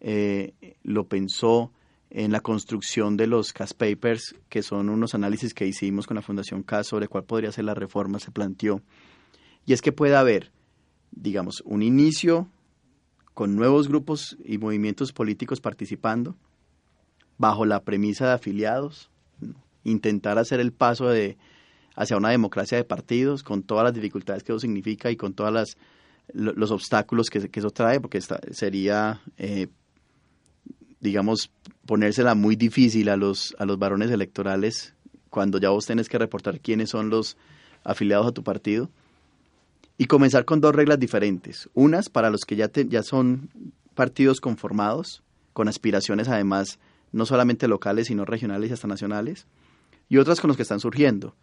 eh, 0.00 0.54
lo 0.82 1.06
pensó 1.06 1.72
en 2.10 2.32
la 2.32 2.40
construcción 2.40 3.16
de 3.16 3.26
los 3.26 3.52
CAS 3.52 3.74
Papers, 3.74 4.34
que 4.48 4.62
son 4.62 4.88
unos 4.88 5.14
análisis 5.14 5.54
que 5.54 5.66
hicimos 5.66 6.06
con 6.06 6.16
la 6.16 6.22
Fundación 6.22 6.62
CAS 6.62 6.88
sobre 6.88 7.08
cuál 7.08 7.24
podría 7.24 7.52
ser 7.52 7.64
la 7.64 7.74
reforma, 7.74 8.18
se 8.18 8.30
planteó. 8.30 8.80
Y 9.66 9.72
es 9.72 9.82
que 9.82 9.92
puede 9.92 10.16
haber, 10.16 10.52
digamos, 11.12 11.62
un 11.64 11.82
inicio 11.82 12.48
con 13.34 13.54
nuevos 13.54 13.88
grupos 13.88 14.36
y 14.44 14.58
movimientos 14.58 15.12
políticos 15.12 15.60
participando, 15.60 16.36
bajo 17.38 17.64
la 17.64 17.82
premisa 17.82 18.26
de 18.26 18.32
afiliados, 18.32 19.10
intentar 19.84 20.38
hacer 20.38 20.60
el 20.60 20.72
paso 20.72 21.08
de 21.08 21.36
hacia 21.94 22.16
una 22.16 22.30
democracia 22.30 22.76
de 22.76 22.84
partidos 22.84 23.42
con 23.42 23.62
todas 23.62 23.84
las 23.84 23.94
dificultades 23.94 24.42
que 24.42 24.52
eso 24.52 24.60
significa 24.60 25.10
y 25.10 25.16
con 25.16 25.32
todos 25.32 25.52
las 25.52 25.76
los 26.32 26.70
obstáculos 26.70 27.30
que, 27.30 27.48
eso 27.52 27.70
trae, 27.70 28.00
porque 28.00 28.20
sería, 28.50 29.20
eh, 29.38 29.68
digamos, 31.00 31.50
ponérsela 31.86 32.34
muy 32.34 32.56
difícil 32.56 33.08
a 33.08 33.16
los, 33.16 33.54
a 33.58 33.64
los 33.64 33.78
varones 33.78 34.10
electorales 34.10 34.94
cuando 35.30 35.58
ya 35.58 35.70
vos 35.70 35.86
tenés 35.86 36.08
que 36.08 36.18
reportar 36.18 36.60
quiénes 36.60 36.90
son 36.90 37.10
los 37.10 37.36
afiliados 37.84 38.26
a 38.26 38.32
tu 38.32 38.42
partido. 38.42 38.90
Y 39.98 40.06
comenzar 40.06 40.44
con 40.44 40.60
dos 40.60 40.74
reglas 40.74 40.98
diferentes. 40.98 41.70
Unas 41.72 42.10
para 42.10 42.28
los 42.28 42.40
que 42.44 42.56
ya, 42.56 42.70
ya 42.72 43.02
son 43.02 43.48
partidos 43.94 44.40
conformados, 44.40 45.22
con 45.52 45.68
aspiraciones 45.68 46.28
además 46.28 46.78
no 47.12 47.26
solamente 47.26 47.68
locales, 47.68 48.08
sino 48.08 48.24
regionales 48.24 48.70
y 48.70 48.72
hasta 48.72 48.88
nacionales, 48.88 49.46
y 50.08 50.18
otras 50.18 50.40
con 50.40 50.48
los 50.48 50.56
que 50.56 50.62
están 50.62 50.80
surgiendo. 50.80 51.34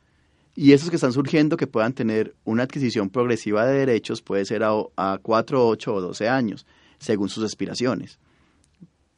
Y 0.56 0.74
esos 0.74 0.90
que 0.90 0.98
están 0.98 1.14
surgiendo 1.14 1.58
que 1.58 1.68
puedan 1.68 1.94
tener 1.94 2.36
una 2.44 2.64
adquisición 2.64 3.10
progresiva 3.10 3.66
de 3.66 3.80
derechos 3.80 4.22
puede 4.22 4.46
ser 4.46 4.64
a, 4.64 4.72
a 4.96 5.20
4, 5.22 5.68
8 5.68 5.94
o 5.94 6.02
12 6.02 6.30
años, 6.30 6.66
según 7.00 7.30
sus 7.30 7.44
aspiraciones. 7.44 8.20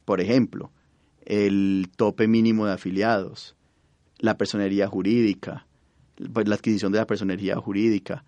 Por 0.04 0.20
ejemplo, 0.20 0.70
el 1.26 1.88
tope 1.96 2.26
mínimo 2.26 2.66
de 2.66 2.72
afiliados, 2.72 3.54
la 4.18 4.38
personería 4.38 4.88
jurídica, 4.88 5.66
pues, 6.32 6.48
la 6.48 6.54
adquisición 6.54 6.92
de 6.92 6.98
la 6.98 7.06
personería 7.06 7.56
jurídica, 7.56 8.24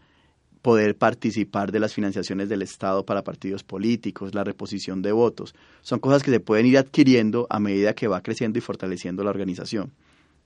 poder 0.63 0.97
participar 0.97 1.73
de 1.73 1.81
las 1.81 1.95
financiaciones 1.95 2.49
del 2.49 2.63
Estado 2.63 3.05
para 3.05 3.23
partidos 3.23 3.63
políticos, 3.63 4.35
la 4.35 4.45
reposición 4.45 5.03
de 5.03 5.13
votos. 5.13 5.55
Son 5.83 5.99
cosas 5.99 6.23
que 6.23 6.31
se 6.31 6.41
pueden 6.41 6.67
ir 6.67 6.79
adquiriendo 6.79 7.47
a 7.51 7.61
medida 7.61 7.95
que 7.95 8.09
va 8.09 8.23
creciendo 8.23 8.59
y 8.59 8.63
fortaleciendo 8.63 9.25
la 9.25 9.31
organización. 9.31 9.93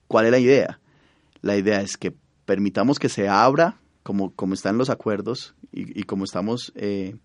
¿Cuál 0.07 0.26
es 0.26 0.31
la 0.31 0.38
idea? 0.38 0.81
La 1.40 1.57
idea 1.57 1.81
es 1.81 1.97
que 1.97 2.14
permitamos 2.45 2.99
que 2.99 3.09
se 3.09 3.28
abra, 3.28 3.81
como, 4.02 4.33
como 4.35 4.54
están 4.54 4.78
los 4.78 4.90
acuerdos 4.90 5.54
y, 5.73 6.02
como 6.04 6.25
estamos 6.25 6.73
eh, 6.75 7.16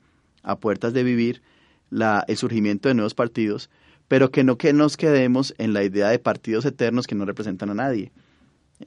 a 0.43 0.57
puertas 0.57 0.93
de 0.93 1.03
vivir, 1.03 1.41
la, 1.89 2.23
el 2.27 2.37
surgimiento 2.37 2.89
de 2.89 2.95
nuevos 2.95 3.13
partidos, 3.13 3.69
pero 4.07 4.31
que 4.31 4.43
no 4.43 4.57
que 4.57 4.73
nos 4.73 4.97
quedemos 4.97 5.53
en 5.57 5.73
la 5.73 5.83
idea 5.83 6.09
de 6.09 6.19
partidos 6.19 6.65
eternos 6.65 7.07
que 7.07 7.15
no 7.15 7.25
representan 7.25 7.69
a 7.69 7.73
nadie 7.73 8.11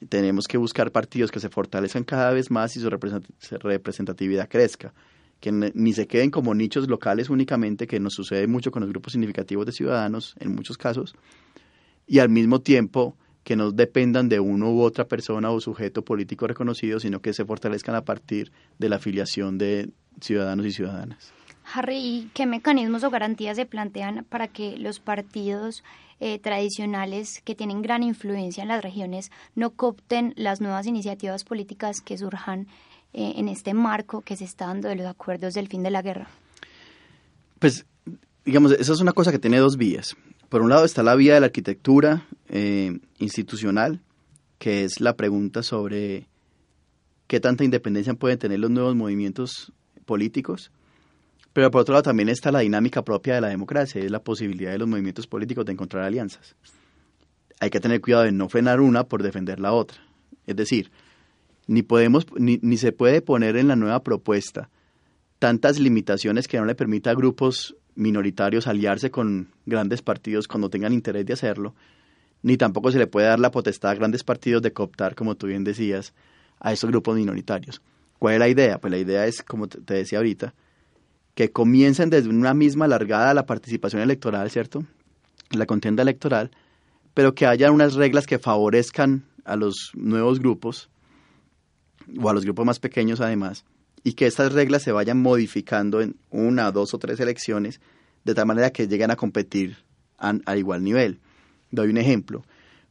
tenemos 0.09 0.47
que 0.47 0.57
buscar 0.57 0.91
partidos 0.91 1.31
que 1.31 1.39
se 1.39 1.49
fortalezcan 1.49 2.03
cada 2.03 2.31
vez 2.31 2.49
más 2.51 2.75
y 2.75 2.79
su 2.79 2.89
representatividad 2.89 4.49
crezca, 4.49 4.93
que 5.39 5.51
ni 5.51 5.93
se 5.93 6.07
queden 6.07 6.31
como 6.31 6.53
nichos 6.53 6.87
locales 6.87 7.29
únicamente, 7.29 7.87
que 7.87 7.99
nos 7.99 8.13
sucede 8.13 8.47
mucho 8.47 8.71
con 8.71 8.81
los 8.81 8.89
grupos 8.89 9.13
significativos 9.13 9.65
de 9.65 9.71
ciudadanos 9.71 10.35
en 10.39 10.55
muchos 10.55 10.77
casos, 10.77 11.15
y 12.07 12.19
al 12.19 12.29
mismo 12.29 12.61
tiempo 12.61 13.17
que 13.43 13.55
no 13.55 13.71
dependan 13.71 14.29
de 14.29 14.39
uno 14.39 14.71
u 14.71 14.81
otra 14.81 15.05
persona 15.05 15.49
o 15.49 15.59
sujeto 15.59 16.03
político 16.03 16.45
reconocido, 16.45 16.99
sino 16.99 17.21
que 17.21 17.33
se 17.33 17.43
fortalezcan 17.43 17.95
a 17.95 18.05
partir 18.05 18.51
de 18.77 18.89
la 18.89 18.97
afiliación 18.97 19.57
de 19.57 19.89
ciudadanos 20.19 20.65
y 20.65 20.71
ciudadanas. 20.71 21.33
Harry, 21.73 22.29
¿qué 22.33 22.45
mecanismos 22.45 23.03
o 23.03 23.09
garantías 23.09 23.55
se 23.55 23.65
plantean 23.65 24.25
para 24.29 24.47
que 24.47 24.77
los 24.77 24.99
partidos 24.99 25.83
eh, 26.19 26.39
tradicionales 26.39 27.41
que 27.43 27.55
tienen 27.55 27.81
gran 27.81 28.03
influencia 28.03 28.61
en 28.61 28.67
las 28.67 28.83
regiones 28.83 29.31
no 29.55 29.71
copten 29.71 30.33
las 30.35 30.59
nuevas 30.59 30.85
iniciativas 30.85 31.43
políticas 31.43 32.01
que 32.01 32.17
surjan 32.17 32.67
eh, 33.13 33.33
en 33.37 33.47
este 33.47 33.73
marco 33.73 34.21
que 34.21 34.35
se 34.35 34.43
está 34.43 34.67
dando 34.67 34.89
de 34.89 34.95
los 34.95 35.07
acuerdos 35.07 35.53
del 35.53 35.67
fin 35.67 35.83
de 35.83 35.91
la 35.91 36.01
guerra? 36.01 36.27
Pues, 37.59 37.85
digamos, 38.45 38.71
esa 38.73 38.93
es 38.93 38.99
una 38.99 39.13
cosa 39.13 39.31
que 39.31 39.39
tiene 39.39 39.57
dos 39.57 39.77
vías. 39.77 40.15
Por 40.49 40.61
un 40.61 40.69
lado 40.69 40.83
está 40.83 41.03
la 41.03 41.15
vía 41.15 41.35
de 41.35 41.39
la 41.39 41.45
arquitectura 41.45 42.25
eh, 42.49 42.99
institucional, 43.19 44.01
que 44.59 44.83
es 44.83 44.99
la 44.99 45.15
pregunta 45.15 45.63
sobre 45.63 46.27
qué 47.27 47.39
tanta 47.39 47.63
independencia 47.63 48.13
pueden 48.13 48.37
tener 48.37 48.59
los 48.59 48.69
nuevos 48.69 48.95
movimientos 48.95 49.71
políticos 50.05 50.71
pero 51.53 51.71
por 51.71 51.81
otro 51.81 51.93
lado 51.93 52.03
también 52.03 52.29
está 52.29 52.51
la 52.51 52.59
dinámica 52.59 53.03
propia 53.03 53.35
de 53.35 53.41
la 53.41 53.49
democracia, 53.49 54.01
es 54.01 54.11
la 54.11 54.23
posibilidad 54.23 54.71
de 54.71 54.77
los 54.77 54.87
movimientos 54.87 55.27
políticos 55.27 55.65
de 55.65 55.73
encontrar 55.73 56.03
alianzas. 56.03 56.55
hay 57.59 57.69
que 57.69 57.79
tener 57.79 58.01
cuidado 58.01 58.23
de 58.23 58.31
no 58.31 58.49
frenar 58.49 58.79
una 58.79 59.03
por 59.03 59.21
defender 59.21 59.59
la 59.59 59.73
otra. 59.73 59.99
Es 60.47 60.55
decir, 60.55 60.91
ni 61.67 61.83
podemos 61.83 62.25
ni, 62.37 62.59
ni 62.61 62.77
se 62.77 62.91
puede 62.91 63.21
poner 63.21 63.55
en 63.55 63.67
la 63.67 63.75
nueva 63.75 64.03
propuesta 64.03 64.69
tantas 65.39 65.79
limitaciones 65.79 66.47
que 66.47 66.57
no 66.57 66.65
le 66.65 66.75
permita 66.75 67.11
a 67.11 67.15
grupos 67.15 67.75
minoritarios 67.95 68.67
aliarse 68.67 69.11
con 69.11 69.49
grandes 69.65 70.01
partidos 70.01 70.47
cuando 70.47 70.69
tengan 70.69 70.93
interés 70.93 71.25
de 71.25 71.33
hacerlo, 71.33 71.75
ni 72.41 72.57
tampoco 72.57 72.91
se 72.91 72.97
le 72.97 73.07
puede 73.07 73.27
dar 73.27 73.39
la 73.39 73.51
potestad 73.51 73.91
a 73.91 73.95
grandes 73.95 74.23
partidos 74.23 74.61
de 74.61 74.73
cooptar, 74.73 75.15
como 75.15 75.35
tú 75.35 75.47
bien 75.47 75.63
decías, 75.63 76.13
a 76.59 76.73
esos 76.73 76.89
grupos 76.89 77.15
minoritarios. 77.15 77.81
¿Cuál 78.19 78.35
es 78.35 78.39
la 78.39 78.49
idea? 78.49 78.79
Pues 78.79 78.91
la 78.91 78.97
idea 78.97 79.25
es, 79.25 79.43
como 79.43 79.67
te 79.67 79.93
decía 79.93 80.19
ahorita, 80.19 80.53
que 81.35 81.51
comiencen 81.51 82.09
desde 82.09 82.29
una 82.29 82.53
misma 82.53 82.87
largada 82.87 83.33
la 83.33 83.45
participación 83.45 84.01
electoral, 84.01 84.49
¿cierto? 84.49 84.83
La 85.51 85.65
contienda 85.65 86.03
electoral, 86.03 86.51
pero 87.13 87.33
que 87.33 87.45
haya 87.45 87.71
unas 87.71 87.93
reglas 87.95 88.25
que 88.25 88.39
favorezcan 88.39 89.23
a 89.45 89.55
los 89.55 89.91
nuevos 89.95 90.39
grupos 90.39 90.89
o 92.21 92.29
a 92.29 92.33
los 92.33 92.43
grupos 92.43 92.65
más 92.65 92.79
pequeños 92.79 93.21
además, 93.21 93.65
y 94.03 94.13
que 94.13 94.25
estas 94.25 94.53
reglas 94.53 94.83
se 94.83 94.91
vayan 94.91 95.21
modificando 95.21 96.01
en 96.01 96.15
una, 96.29 96.71
dos 96.71 96.93
o 96.93 96.99
tres 96.99 97.19
elecciones, 97.19 97.79
de 98.23 98.33
tal 98.33 98.45
manera 98.45 98.71
que 98.71 98.87
lleguen 98.87 99.11
a 99.11 99.15
competir 99.15 99.77
a, 100.17 100.57
igual 100.57 100.83
nivel. 100.83 101.19
Doy 101.71 101.89
un 101.89 101.97
ejemplo. 101.97 102.43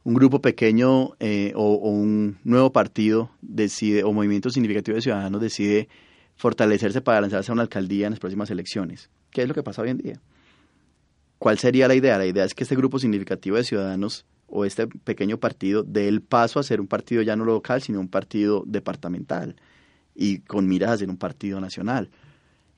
Un 0.03 0.15
grupo 0.15 0.41
pequeño 0.41 1.11
eh, 1.19 1.53
o, 1.55 1.75
un 1.75 2.39
nuevo 2.43 2.71
partido 2.71 3.31
decide, 3.41 4.03
o 4.03 4.11
movimiento 4.11 4.49
significativo 4.49 4.95
de 4.95 5.01
ciudadanos 5.01 5.41
decide 5.41 5.89
fortalecerse 6.41 7.01
para 7.01 7.21
lanzarse 7.21 7.51
a 7.51 7.53
una 7.53 7.61
alcaldía 7.61 8.07
en 8.07 8.13
las 8.13 8.19
próximas 8.19 8.49
elecciones. 8.49 9.11
¿Qué 9.29 9.43
es 9.43 9.47
lo 9.47 9.53
que 9.53 9.61
pasa 9.61 9.83
hoy 9.83 9.89
en 9.89 9.99
día? 9.99 10.19
¿Cuál 11.37 11.59
sería 11.59 11.87
la 11.87 11.93
idea? 11.93 12.17
La 12.17 12.25
idea 12.25 12.43
es 12.43 12.55
que 12.55 12.63
este 12.63 12.75
grupo 12.75 12.97
significativo 12.97 13.57
de 13.57 13.63
ciudadanos 13.63 14.25
o 14.47 14.65
este 14.65 14.87
pequeño 14.87 15.37
partido 15.37 15.83
dé 15.83 16.07
el 16.07 16.21
paso 16.21 16.59
a 16.59 16.63
ser 16.63 16.81
un 16.81 16.87
partido 16.87 17.21
ya 17.21 17.35
no 17.35 17.45
local, 17.45 17.83
sino 17.83 17.99
un 17.99 18.07
partido 18.07 18.63
departamental 18.65 19.55
y 20.15 20.39
con 20.39 20.67
miras 20.67 20.89
a 20.89 20.97
ser 20.97 21.11
un 21.11 21.17
partido 21.17 21.61
nacional. 21.61 22.09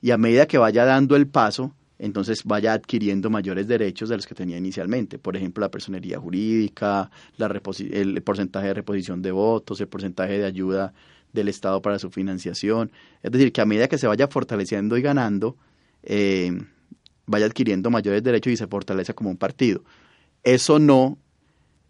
Y 0.02 0.10
a 0.10 0.18
medida 0.18 0.44
que 0.44 0.58
vaya 0.58 0.84
dando 0.84 1.16
el 1.16 1.26
paso, 1.26 1.74
entonces 1.98 2.44
vaya 2.44 2.74
adquiriendo 2.74 3.30
mayores 3.30 3.66
derechos 3.66 4.10
de 4.10 4.16
los 4.16 4.26
que 4.26 4.34
tenía 4.34 4.58
inicialmente. 4.58 5.18
Por 5.18 5.38
ejemplo, 5.38 5.62
la 5.62 5.70
personería 5.70 6.18
jurídica, 6.18 7.10
la 7.38 7.60
el 7.90 8.22
porcentaje 8.22 8.66
de 8.66 8.74
reposición 8.74 9.22
de 9.22 9.32
votos, 9.32 9.80
el 9.80 9.88
porcentaje 9.88 10.36
de 10.36 10.44
ayuda 10.44 10.92
del 11.34 11.48
Estado 11.48 11.82
para 11.82 11.98
su 11.98 12.10
financiación. 12.10 12.90
Es 13.22 13.32
decir, 13.32 13.52
que 13.52 13.60
a 13.60 13.66
medida 13.66 13.88
que 13.88 13.98
se 13.98 14.06
vaya 14.06 14.28
fortaleciendo 14.28 14.96
y 14.96 15.02
ganando, 15.02 15.56
eh, 16.02 16.52
vaya 17.26 17.46
adquiriendo 17.46 17.90
mayores 17.90 18.22
derechos 18.22 18.52
y 18.52 18.56
se 18.56 18.66
fortalece 18.66 19.14
como 19.14 19.30
un 19.30 19.36
partido. 19.36 19.84
Eso 20.42 20.78
no 20.78 21.18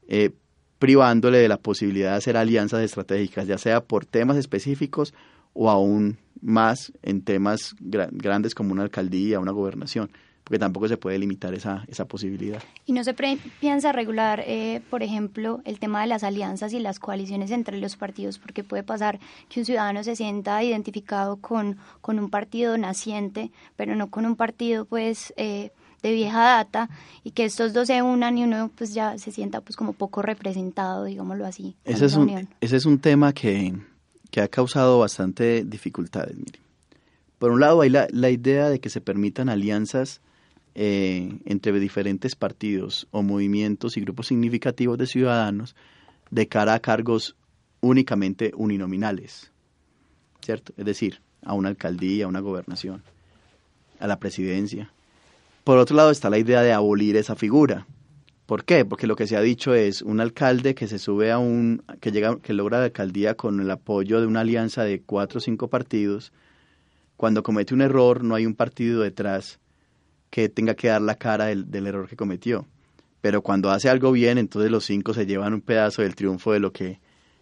eh, 0.08 0.30
privándole 0.78 1.38
de 1.38 1.48
la 1.48 1.58
posibilidad 1.58 2.10
de 2.12 2.16
hacer 2.16 2.36
alianzas 2.36 2.82
estratégicas, 2.82 3.46
ya 3.46 3.58
sea 3.58 3.84
por 3.84 4.06
temas 4.06 4.36
específicos 4.36 5.14
o 5.52 5.70
aún 5.70 6.18
más 6.40 6.92
en 7.02 7.22
temas 7.22 7.74
grandes 7.80 8.54
como 8.54 8.72
una 8.72 8.82
alcaldía, 8.82 9.40
una 9.40 9.52
gobernación, 9.52 10.10
porque 10.44 10.58
tampoco 10.58 10.88
se 10.88 10.98
puede 10.98 11.18
limitar 11.18 11.54
esa, 11.54 11.84
esa 11.88 12.04
posibilidad. 12.04 12.62
¿Y 12.84 12.92
no 12.92 13.02
se 13.02 13.14
piensa 13.14 13.92
regular, 13.92 14.44
eh, 14.46 14.82
por 14.90 15.02
ejemplo, 15.02 15.62
el 15.64 15.78
tema 15.78 16.02
de 16.02 16.06
las 16.06 16.22
alianzas 16.22 16.74
y 16.74 16.80
las 16.80 16.98
coaliciones 16.98 17.50
entre 17.50 17.78
los 17.78 17.96
partidos? 17.96 18.38
Porque 18.38 18.62
puede 18.62 18.82
pasar 18.82 19.18
que 19.48 19.60
un 19.60 19.66
ciudadano 19.66 20.04
se 20.04 20.16
sienta 20.16 20.62
identificado 20.62 21.38
con, 21.38 21.78
con 22.02 22.18
un 22.18 22.28
partido 22.28 22.76
naciente, 22.76 23.50
pero 23.76 23.96
no 23.96 24.10
con 24.10 24.26
un 24.26 24.36
partido, 24.36 24.84
pues... 24.84 25.32
Eh, 25.36 25.70
de 26.02 26.12
vieja 26.12 26.38
data 26.38 26.90
y 27.22 27.30
que 27.30 27.46
estos 27.46 27.72
dos 27.72 27.86
se 27.86 28.02
unan 28.02 28.36
y 28.36 28.44
uno 28.44 28.70
pues 28.76 28.92
ya 28.92 29.16
se 29.16 29.32
sienta 29.32 29.62
pues 29.62 29.74
como 29.74 29.94
poco 29.94 30.20
representado, 30.20 31.04
digámoslo 31.04 31.46
así. 31.46 31.76
Ese 31.86 32.04
es, 32.04 32.14
un, 32.14 32.46
ese 32.60 32.76
es 32.76 32.84
un 32.84 32.98
tema 32.98 33.32
que, 33.32 33.74
que 34.30 34.42
ha 34.42 34.48
causado 34.48 34.98
bastante 34.98 35.64
dificultades. 35.64 36.36
Mire. 36.36 36.60
Por 37.38 37.52
un 37.52 37.60
lado 37.60 37.80
hay 37.80 37.88
la, 37.88 38.06
la 38.10 38.28
idea 38.28 38.68
de 38.68 38.80
que 38.80 38.90
se 38.90 39.00
permitan 39.00 39.48
alianzas 39.48 40.20
eh, 40.74 41.38
entre 41.44 41.78
diferentes 41.78 42.34
partidos 42.34 43.06
o 43.10 43.22
movimientos 43.22 43.96
y 43.96 44.00
grupos 44.00 44.26
significativos 44.28 44.98
de 44.98 45.06
ciudadanos 45.06 45.76
de 46.30 46.48
cara 46.48 46.74
a 46.74 46.80
cargos 46.80 47.36
únicamente 47.80 48.52
uninominales, 48.56 49.52
¿cierto? 50.40 50.72
Es 50.76 50.84
decir, 50.84 51.20
a 51.42 51.54
una 51.54 51.68
alcaldía, 51.68 52.24
a 52.24 52.28
una 52.28 52.40
gobernación, 52.40 53.02
a 54.00 54.06
la 54.06 54.18
presidencia. 54.18 54.90
Por 55.62 55.78
otro 55.78 55.96
lado 55.96 56.10
está 56.10 56.30
la 56.30 56.38
idea 56.38 56.62
de 56.62 56.72
abolir 56.72 57.16
esa 57.16 57.36
figura, 57.36 57.86
¿Por 58.46 58.64
qué? 58.64 58.84
Porque 58.84 59.06
lo 59.06 59.16
que 59.16 59.26
se 59.26 59.38
ha 59.38 59.40
dicho 59.40 59.74
es 59.74 60.02
un 60.02 60.20
alcalde 60.20 60.74
que 60.74 60.86
se 60.86 60.98
sube 60.98 61.32
a 61.32 61.38
un, 61.38 61.82
que 62.00 62.12
llega, 62.12 62.38
que 62.40 62.52
logra 62.52 62.78
la 62.78 62.84
alcaldía 62.84 63.36
con 63.36 63.58
el 63.58 63.70
apoyo 63.70 64.20
de 64.20 64.26
una 64.26 64.40
alianza 64.40 64.84
de 64.84 65.00
cuatro 65.00 65.38
o 65.38 65.40
cinco 65.40 65.68
partidos. 65.68 66.30
Cuando 67.16 67.42
comete 67.42 67.72
un 67.72 67.80
error, 67.80 68.22
no 68.22 68.34
hay 68.34 68.44
un 68.44 68.54
partido 68.54 69.00
detrás 69.00 69.60
que 70.34 70.48
tenga 70.48 70.74
que 70.74 70.88
dar 70.88 71.00
la 71.00 71.14
cara 71.14 71.44
del, 71.46 71.86
error 71.86 72.08
que 72.08 72.16
cometió. 72.16 72.66
Pero 73.20 73.40
cuando 73.40 73.70
hace 73.70 73.88
algo 73.88 74.10
bien, 74.10 74.36
entonces 74.36 74.68
los 74.68 74.84
cinco 74.84 75.14
se 75.14 75.26
llevan 75.26 75.54
un 75.54 75.60
pedazo 75.60 76.02
del 76.02 76.16
triunfo 76.16 76.50
de 76.50 76.58
lo 76.58 76.72
que, 76.72 76.98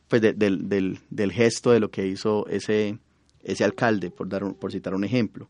pues 0.09 0.21
del, 0.21 0.69
del, 0.69 0.99
del 1.09 1.33
gesto 1.33 1.71
de 1.71 1.81
lo 1.81 1.91
que 1.91 2.07
hizo 2.07 2.47
ese, 2.49 2.99
ese 3.43 3.65
alcalde, 3.65 4.11
por 4.11 4.29
dar 4.29 4.43
por 4.57 4.71
citar 4.71 4.95
un 4.95 5.05
ejemplo 5.05 5.49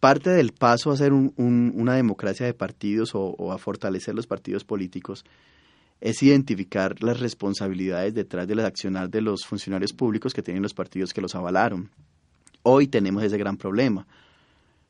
parte 0.00 0.28
del 0.28 0.52
paso 0.52 0.90
a 0.90 0.98
ser 0.98 1.14
una 1.14 1.94
democracia 1.94 2.44
de 2.44 2.52
partidos 2.52 3.12
o, 3.14 3.52
a 3.52 3.56
fortalecer 3.56 4.14
los 4.14 4.26
partidos 4.26 4.62
políticos 4.62 5.24
es 5.98 6.22
identificar 6.22 7.02
las 7.02 7.20
responsabilidades 7.20 8.12
detrás 8.12 8.46
del 8.46 8.60
accionar 8.60 9.08
de 9.08 9.22
los 9.22 9.46
funcionarios 9.46 9.94
públicos 9.94 10.34
que 10.34 10.42
tienen 10.42 10.62
los 10.62 10.74
partidos 10.74 11.14
que 11.14 11.22
los 11.22 11.34
avalaron. 11.34 11.88
Hoy 12.62 12.86
tenemos 12.86 13.22
ese 13.22 13.38
gran 13.38 13.56
problema. 13.56 14.06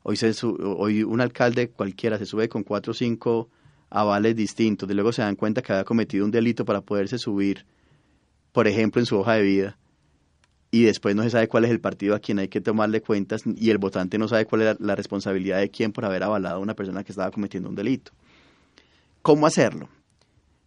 Hoy, 0.07 0.17
se, 0.17 0.33
hoy 0.43 1.03
un 1.03 1.21
alcalde 1.21 1.71
cualquiera 1.71 2.19
se 2.19 2.27
sube 2.27 2.49
con 2.49 2.63
cuatro 2.63 2.93
o 2.93 2.95
cinco 2.95 3.49
avales 3.91 4.37
distintos, 4.37 4.89
y 4.89 4.95
luego 4.95 5.13
se 5.13 5.23
dan 5.23 5.35
cuenta 5.35 5.63
que 5.63 5.73
había 5.73 5.85
cometido 5.85 6.25
un 6.25 6.31
delito 6.31 6.65
para 6.65 6.81
poderse 6.81 7.19
subir, 7.19 7.67
por 8.53 8.69
ejemplo, 8.69 9.01
en 9.01 9.07
su 9.07 9.19
hoja 9.19 9.35
de 9.35 9.43
vida 9.43 9.79
y 10.75 10.83
después 10.83 11.15
no 11.15 11.23
se 11.23 11.31
sabe 11.31 11.47
cuál 11.47 11.65
es 11.67 11.71
el 11.71 11.79
partido 11.79 12.17
a 12.17 12.19
quien 12.19 12.41
hay 12.41 12.49
que 12.49 12.61
tomarle 12.61 13.01
cuentas 13.01 13.45
y 13.47 13.71
el 13.71 13.79
votante 13.79 14.19
no 14.19 14.27
sabe 14.27 14.45
cuál 14.45 14.63
es 14.63 14.81
la, 14.81 14.97
responsabilidad 14.97 15.61
de 15.61 15.71
quién 15.71 15.93
por 15.93 16.05
haber 16.05 16.25
avalado 16.25 16.57
a 16.57 16.59
una 16.59 16.75
persona 16.75 17.05
que 17.05 17.13
estaba 17.13 17.31
cometiendo 17.31 17.69
un 17.69 17.77
delito. 17.77 18.11
¿Cómo 19.23 19.47
hacerlo? 19.47 19.89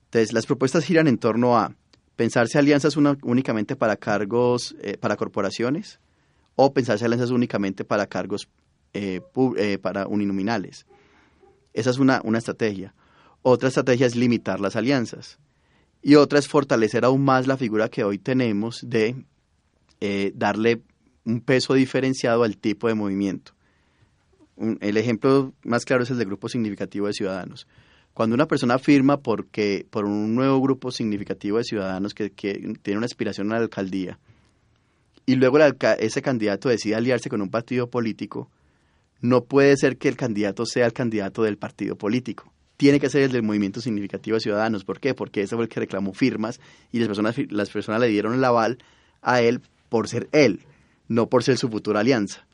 Entonces, 0.05 0.31
las 0.31 0.45
propuestas 0.45 0.85
giran 0.85 1.09
en 1.09 1.17
torno 1.17 1.57
a 1.57 1.75
pensarse 2.15 2.57
alianzas 2.57 2.95
únicamente 2.95 3.75
para 3.75 3.97
cargos, 3.97 4.77
eh, 4.81 4.97
para 4.97 5.17
corporaciones, 5.17 5.99
o 6.55 6.71
pensarse 6.71 7.03
alianzas 7.03 7.31
únicamente 7.31 7.83
para 7.83 8.07
cargos 8.07 8.47
eh, 8.97 9.21
eh, 9.57 9.77
para 9.77 10.07
uninominales. 10.07 10.87
Esa 11.73 11.91
es 11.91 11.99
una, 11.99 12.19
una 12.23 12.39
estrategia. 12.39 12.95
Otra 13.43 13.69
estrategia 13.69 14.07
es 14.07 14.15
limitar 14.15 14.59
las 14.59 14.75
alianzas. 14.75 15.37
Y 16.01 16.15
otra 16.15 16.39
es 16.39 16.47
fortalecer 16.47 17.05
aún 17.05 17.23
más 17.23 17.45
la 17.45 17.57
figura 17.57 17.89
que 17.89 18.03
hoy 18.03 18.17
tenemos 18.17 18.79
de 18.83 19.23
eh, 20.01 20.31
darle 20.33 20.81
un 21.25 21.41
peso 21.41 21.75
diferenciado 21.75 22.41
al 22.43 22.57
tipo 22.57 22.87
de 22.87 22.95
movimiento. 22.95 23.51
el 24.57 24.97
ejemplo 24.97 25.53
más 25.63 25.85
claro 25.85 26.01
es 26.01 26.09
el 26.09 26.17
del 26.17 26.27
grupo 26.27 26.49
significativo 26.49 27.05
de 27.05 27.13
ciudadanos. 27.13 27.67
Cuando 28.15 28.33
una 28.33 28.47
persona 28.47 28.79
firma 28.79 29.17
porque, 29.17 29.85
por 29.91 30.05
un 30.05 30.33
nuevo 30.33 30.59
grupo 30.59 30.89
significativo 30.89 31.59
de 31.59 31.65
ciudadanos 31.65 32.15
que, 32.15 32.31
tiene 32.31 32.97
una 32.97 33.05
aspiración 33.05 33.51
a 33.51 33.57
la 33.57 33.61
alcaldía 33.61 34.17
y 35.27 35.35
luego 35.35 35.59
ese 35.59 36.21
candidato 36.23 36.69
decide 36.69 36.95
aliarse 36.95 37.29
con 37.29 37.43
un 37.43 37.49
partido 37.49 37.91
político, 37.91 38.49
no 39.21 39.43
puede 39.43 39.75
ser 39.77 39.97
que 39.97 40.07
el 40.07 40.15
candidato 40.15 40.65
sea 40.65 40.85
el 40.85 40.93
candidato 40.93 41.43
del 41.43 41.57
partido 41.57 41.95
político. 41.95 42.51
Tiene 42.77 42.99
que 42.99 43.09
ser 43.09 43.23
el 43.23 43.31
del 43.31 43.43
movimiento 43.43 43.81
significativo 43.81 44.35
de 44.35 44.41
ciudadanos. 44.41 44.83
¿Por 44.83 44.99
qué? 44.99 45.13
Porque 45.13 45.41
ese 45.41 45.55
fue 45.55 45.65
el 45.65 45.69
que 45.69 45.79
reclamó 45.79 46.13
firmas 46.13 46.59
y 46.91 46.99
las 46.99 47.07
personas, 47.07 47.35
las 47.49 47.69
personas 47.69 48.01
le 48.01 48.07
dieron 48.07 48.33
el 48.33 48.43
aval 48.43 48.77
a 49.21 49.41
él 49.41 49.61
por 49.89 50.07
ser 50.07 50.29
él, 50.31 50.61
no 51.07 51.27
por 51.27 51.43
ser 51.43 51.57
su 51.57 51.69
futura 51.69 52.01
alianza. 52.01 52.45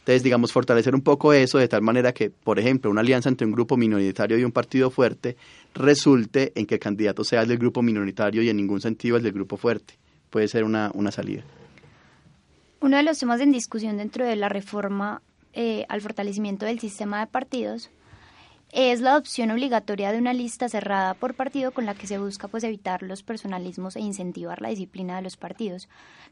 Entonces, 0.00 0.22
digamos, 0.22 0.50
fortalecer 0.50 0.94
un 0.94 1.02
poco 1.02 1.32
eso 1.34 1.58
de 1.58 1.68
tal 1.68 1.82
manera 1.82 2.12
que, 2.12 2.30
por 2.30 2.58
ejemplo, 2.58 2.90
una 2.90 3.02
alianza 3.02 3.28
entre 3.28 3.46
un 3.46 3.52
grupo 3.52 3.76
minoritario 3.76 4.38
y 4.38 4.44
un 4.44 4.50
partido 4.50 4.90
fuerte 4.90 5.36
resulte 5.74 6.52
en 6.56 6.66
que 6.66 6.74
el 6.76 6.80
candidato 6.80 7.22
sea 7.22 7.42
el 7.42 7.48
del 7.48 7.58
grupo 7.58 7.82
minoritario 7.82 8.42
y 8.42 8.48
en 8.48 8.56
ningún 8.56 8.80
sentido 8.80 9.18
el 9.18 9.22
del 9.22 9.32
grupo 9.32 9.56
fuerte. 9.56 9.98
Puede 10.30 10.48
ser 10.48 10.64
una, 10.64 10.90
una 10.94 11.10
salida. 11.10 11.44
Uno 12.80 12.96
de 12.96 13.02
los 13.02 13.18
temas 13.18 13.40
en 13.42 13.52
discusión 13.52 13.98
dentro 13.98 14.24
de 14.24 14.36
la 14.36 14.48
reforma 14.48 15.20
eh, 15.52 15.84
al 15.88 16.00
fortalecimiento 16.00 16.66
del 16.66 16.80
sistema 16.80 17.20
de 17.20 17.26
partidos 17.26 17.90
es 18.72 19.00
la 19.00 19.12
adopción 19.12 19.50
obligatoria 19.50 20.12
de 20.12 20.18
una 20.18 20.32
lista 20.32 20.68
cerrada 20.68 21.14
por 21.14 21.34
partido 21.34 21.72
con 21.72 21.86
la 21.86 21.94
que 21.94 22.06
se 22.06 22.18
busca 22.18 22.46
pues 22.46 22.62
evitar 22.62 23.02
los 23.02 23.22
personalismos 23.22 23.96
e 23.96 24.00
incentivar 24.00 24.62
la 24.62 24.68
disciplina 24.68 25.16
de 25.16 25.22
los 25.22 25.36
partidos. 25.36 25.88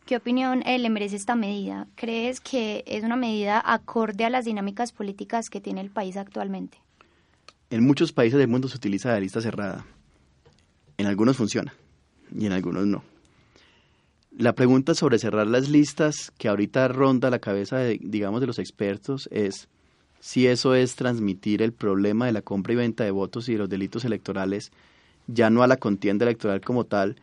¿Qué 0.06 0.16
opinión 0.16 0.62
eh, 0.64 0.78
le 0.78 0.88
merece 0.88 1.16
esta 1.16 1.34
medida? 1.34 1.88
¿Crees 1.96 2.40
que 2.40 2.84
es 2.86 3.02
una 3.02 3.16
medida 3.16 3.60
acorde 3.64 4.24
a 4.24 4.30
las 4.30 4.44
dinámicas 4.44 4.92
políticas 4.92 5.50
que 5.50 5.60
tiene 5.60 5.80
el 5.80 5.90
país 5.90 6.16
actualmente? 6.16 6.78
En 7.70 7.84
muchos 7.84 8.12
países 8.12 8.38
del 8.38 8.48
mundo 8.48 8.68
se 8.68 8.76
utiliza 8.76 9.10
la 9.10 9.20
lista 9.20 9.40
cerrada. 9.40 9.84
En 10.96 11.06
algunos 11.06 11.36
funciona 11.36 11.74
y 12.34 12.46
en 12.46 12.52
algunos 12.52 12.86
no. 12.86 13.02
La 14.38 14.52
pregunta 14.52 14.94
sobre 14.94 15.18
cerrar 15.18 15.48
las 15.48 15.68
listas 15.68 16.32
que 16.38 16.46
ahorita 16.46 16.86
ronda 16.86 17.28
la 17.28 17.40
cabeza 17.40 17.78
de, 17.78 17.98
digamos, 18.00 18.40
de 18.40 18.46
los 18.46 18.60
expertos 18.60 19.28
es 19.32 19.68
si 20.20 20.46
eso 20.46 20.76
es 20.76 20.94
transmitir 20.94 21.60
el 21.60 21.72
problema 21.72 22.26
de 22.26 22.30
la 22.30 22.42
compra 22.42 22.72
y 22.72 22.76
venta 22.76 23.02
de 23.02 23.10
votos 23.10 23.48
y 23.48 23.54
de 23.54 23.58
los 23.58 23.68
delitos 23.68 24.04
electorales 24.04 24.70
ya 25.26 25.50
no 25.50 25.64
a 25.64 25.66
la 25.66 25.76
contienda 25.76 26.24
electoral 26.24 26.60
como 26.60 26.84
tal, 26.84 27.16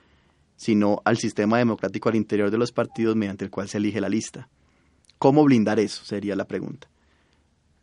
sino 0.58 1.02
al 1.06 1.16
sistema 1.16 1.58
democrático 1.58 2.10
al 2.10 2.18
interior 2.18 2.52
de 2.52 2.58
los 2.58 2.74
partidos 2.74 3.16
mediante 3.16 3.46
el 3.46 3.50
cual 3.50 3.70
se 3.70 3.78
elige 3.78 4.02
la 4.02 4.10
lista. 4.10 4.50
¿Cómo 5.18 5.46
blindar 5.46 5.80
eso? 5.80 6.04
Sería 6.04 6.36
la 6.36 6.44
pregunta. 6.44 6.90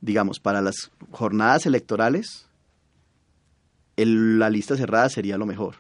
Digamos, 0.03 0.41
para 0.41 0.61
las 0.61 0.91
jornadas 1.11 1.65
electorales, 1.65 2.51
la 3.97 4.51
lista 4.51 4.77
cerrada 4.77 5.09
sería 5.09 5.39
lo 5.39 5.47
mejor. 5.47 5.77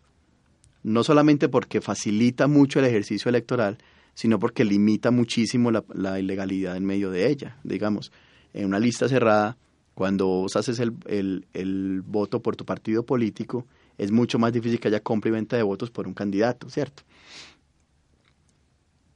No 0.82 1.04
solamente 1.04 1.48
porque 1.48 1.80
facilita 1.80 2.48
mucho 2.48 2.78
el 2.78 2.86
ejercicio 2.86 3.28
electoral, 3.28 3.78
sino 4.14 4.38
porque 4.38 4.64
limita 4.64 5.10
muchísimo 5.10 5.70
la, 5.70 6.20
ilegalidad 6.20 6.76
en 6.76 6.84
medio 6.84 7.10
de 7.10 7.28
ella. 7.28 7.58
Digamos, 7.62 8.12
en 8.52 8.66
una 8.66 8.78
lista 8.78 9.08
cerrada, 9.08 9.56
cuando 9.94 10.26
vos 10.26 10.56
haces 10.56 10.80
el, 10.80 10.94
el, 11.06 11.46
el 11.52 12.02
voto 12.02 12.40
por 12.40 12.56
tu 12.56 12.64
partido 12.64 13.04
político, 13.04 13.66
es 13.98 14.10
mucho 14.10 14.38
más 14.38 14.52
difícil 14.52 14.80
que 14.80 14.88
haya 14.88 15.00
compra 15.00 15.28
y 15.28 15.32
venta 15.32 15.56
de 15.56 15.62
votos 15.62 15.90
por 15.90 16.06
un 16.06 16.14
candidato, 16.14 16.68
¿cierto? 16.68 17.02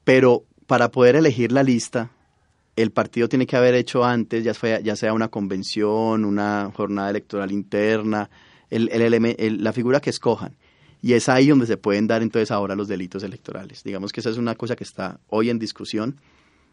Pero 0.04 0.44
para 0.66 0.90
poder 0.90 1.16
elegir 1.16 1.52
la 1.52 1.62
lista, 1.62 2.10
el 2.76 2.90
partido 2.90 3.28
tiene 3.28 3.46
que 3.46 3.56
haber 3.56 3.74
hecho 3.74 4.04
antes, 4.04 4.44
ya, 4.44 4.52
ya 4.80 4.96
sea 4.96 5.12
una 5.12 5.28
convención, 5.28 6.24
una 6.24 6.70
jornada 6.74 7.10
electoral 7.10 7.50
interna, 7.50 8.30
el, 8.70 8.88
el, 8.90 9.64
la 9.64 9.72
figura 9.72 10.00
que 10.00 10.10
escojan. 10.10 10.56
Y 11.06 11.12
es 11.12 11.28
ahí 11.28 11.46
donde 11.46 11.66
se 11.66 11.76
pueden 11.76 12.08
dar 12.08 12.20
entonces 12.20 12.50
ahora 12.50 12.74
los 12.74 12.88
delitos 12.88 13.22
electorales. 13.22 13.84
Digamos 13.84 14.10
que 14.10 14.18
esa 14.18 14.30
es 14.30 14.38
una 14.38 14.56
cosa 14.56 14.74
que 14.74 14.82
está 14.82 15.20
hoy 15.28 15.50
en 15.50 15.60
discusión. 15.60 16.16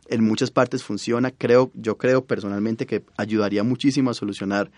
En 0.08 0.24
muchas 0.24 0.50
partes 0.50 0.84
funciona. 0.84 1.30
Creo, 1.30 1.70
yo 1.76 2.00
creo 2.00 2.26
personalmente 2.26 2.88
que 2.88 3.04
ayudaría 3.16 3.64
muchísimo 3.64 4.10
a 4.10 4.16
solucionar 4.16 4.72